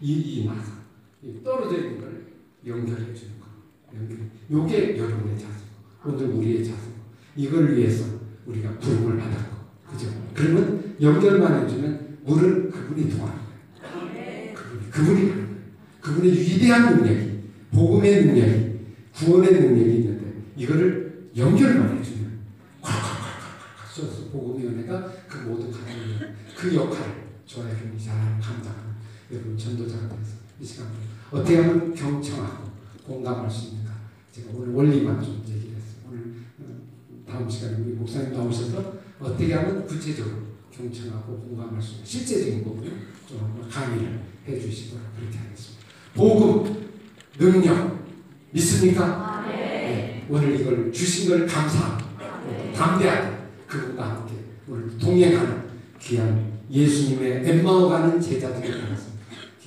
[0.00, 0.72] 이이 마사
[1.22, 2.26] 이 떨어져 있는 걸
[2.66, 3.46] 연결해 주는 거
[3.94, 4.18] 연결.
[4.50, 5.68] 요게 여러분의 자세고
[6.04, 6.92] 오늘 우리의 자세고
[7.36, 8.04] 이걸 위해서
[8.46, 9.56] 우리가 부름을 받았고
[9.90, 10.08] 그죠?
[10.34, 13.38] 그러면 연결만 해주면 물은 그분이 도와는
[13.82, 14.54] 거예요.
[14.54, 15.48] 그분이 그분이.
[16.00, 17.38] 그분의 위대한 능력이
[17.72, 18.78] 복음의 능력이
[19.14, 22.38] 구원의 능력이 있는데 이거를 연결만 해주면
[22.82, 27.12] 콱콱콱콱 쏘서 복음의 은혜가 그 모든 가정에 그 역할을
[27.46, 28.88] 저와 여러분이 잘 감당하는
[29.30, 30.88] 여러분 전도자가 돼서 이 시간
[31.30, 32.68] 어떻게 하면 경청하고
[33.04, 33.92] 공감할 수 있는가
[34.32, 36.08] 제가 오늘 원리만 좀 얘기를 했어요.
[36.08, 36.20] 오늘
[36.60, 36.80] 어,
[37.28, 40.36] 다음 시간에 우리 목사님 나오셔서 어떻게 하면 구체적으로
[40.70, 42.92] 경청하고 공감할 수 있는 실제적인 부분을
[43.28, 45.84] 좀 한번 강의를 해주시도록 그렇게 하겠습니다.
[46.14, 46.88] 복음,
[47.38, 47.98] 능력
[48.52, 49.44] 믿습니까?
[49.46, 50.26] 네.
[50.30, 52.06] 오늘 이걸 주신 걸 감사하고
[52.74, 53.36] 담대하게
[53.66, 54.34] 그분과 함께
[54.68, 55.62] 오늘 동행하는
[56.00, 59.08] 귀한 예수님의 엠마오 가는 제자들이 되어서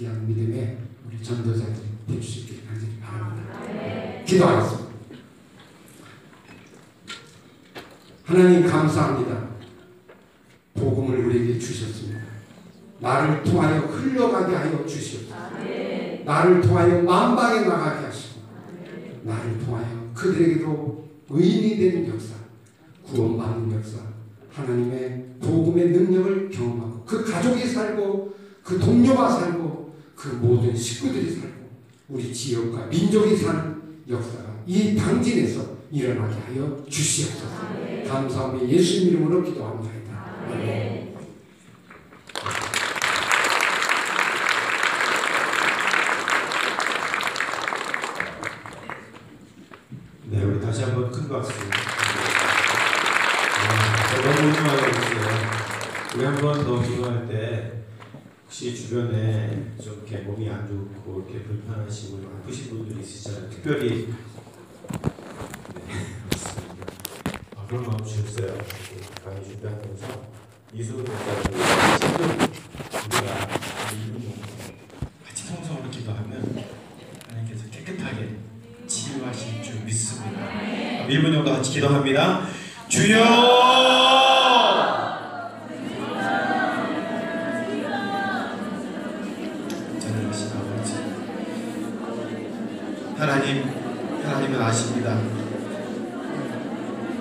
[0.01, 4.23] 귀한 믿음의 우리 전도자들이 되주시길 간절히 바랍니다.
[4.25, 4.91] 기도하겠습니다.
[8.23, 9.49] 하나님 감사합니다.
[10.73, 12.19] 복음을 우리에게 주셨습니다.
[12.99, 15.35] 나를 통하여 흘러가게 하여 주시옵소서.
[16.25, 18.41] 나를 통하여 만방에 나가게 하시고
[19.21, 22.33] 나를 통하여 그들에게도 의인이 되는 역사,
[23.03, 23.99] 구원받는 역사,
[24.51, 28.33] 하나님의 복음의 능력을 경험하고 그 가족이 살고
[28.63, 29.80] 그 동료가 살고
[30.21, 31.67] 그 모든 식구들이 살고
[32.09, 37.47] 우리 지역과 민족이 사는 역사가 이 당진에서 일어나게 하여 주시옵소서.
[38.07, 39.89] 감사하며 예수 이름으로 기도합니다.
[40.47, 40.80] 아멘.
[60.11, 63.49] 이렇게 몸이 안 좋고 이렇게 불편하시고 좀 아프신 분들이 있으시잖아요.
[63.49, 64.13] 특별히 네.
[67.55, 68.57] 아, 그런 마음 주셨어요.
[69.23, 70.07] 강의 준비하면서
[70.73, 71.07] 친구 우리가
[75.25, 76.65] 같이 통성으로 기도하면
[77.29, 78.35] 하나님께서 깨끗하게
[78.87, 80.45] 치유하실 줄 믿습니다.
[81.07, 82.47] 1분 정도 같이 기도합니다.
[82.89, 83.80] 주여!
[94.31, 95.17] 하나님은 아십니다.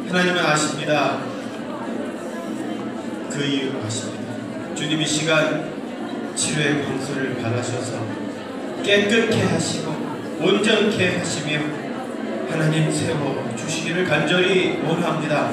[0.08, 1.18] 하나님은 아십니다.
[3.28, 4.32] 그 이유를 아십니다.
[4.76, 5.72] 주님 이 시간
[6.36, 8.00] 치료의 방수를 받으셔서
[8.84, 9.90] 깨끗게 하시고
[10.40, 11.58] 온전케 하시며
[12.48, 15.50] 하나님 세워 주시기를 간절히 원합니다.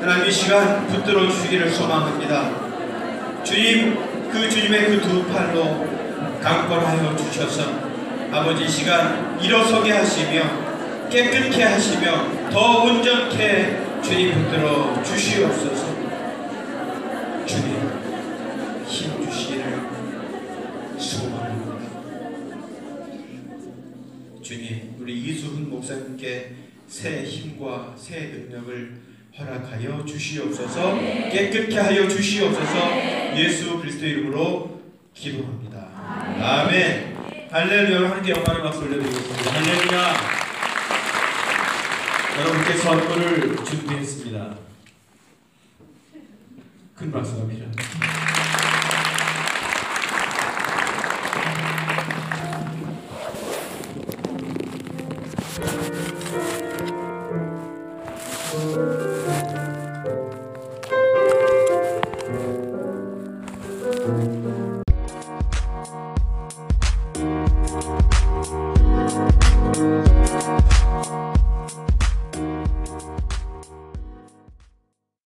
[0.00, 2.50] 하나님 이 시간 붙들어 주시기를 소망합니다.
[3.44, 3.96] 주님
[4.32, 5.86] 그 주님의 그 두 팔로
[6.42, 7.62] 강권하여 주셔서
[8.32, 10.63] 아버지 이 시간 일어서게 하시며
[11.10, 15.94] 깨끗게 하시며 더 온전케 주님 붙들어 주시옵소서.
[17.46, 17.90] 주님
[18.86, 19.80] 힘 주시기를
[20.98, 21.74] 소망합니다.
[24.42, 26.52] 주님, 우리 이수훈 목사님께
[26.86, 29.00] 새 힘과 새 능력을
[29.38, 30.98] 허락하여 주시옵소서,
[31.32, 34.80] 깨끗게 하여 주시옵소서, 예수 그리스도 이름으로
[35.14, 35.88] 기도합니다.
[36.38, 37.14] 아멘.
[37.50, 38.10] 할렐루야.
[38.10, 39.52] 하나님께 영광의 박수 올려드리겠습니다.
[39.52, 40.43] 할렐루야.
[42.36, 44.56] 여러분께 선물을 준비했습니다.
[46.96, 47.66] 큰 박수 갑니다.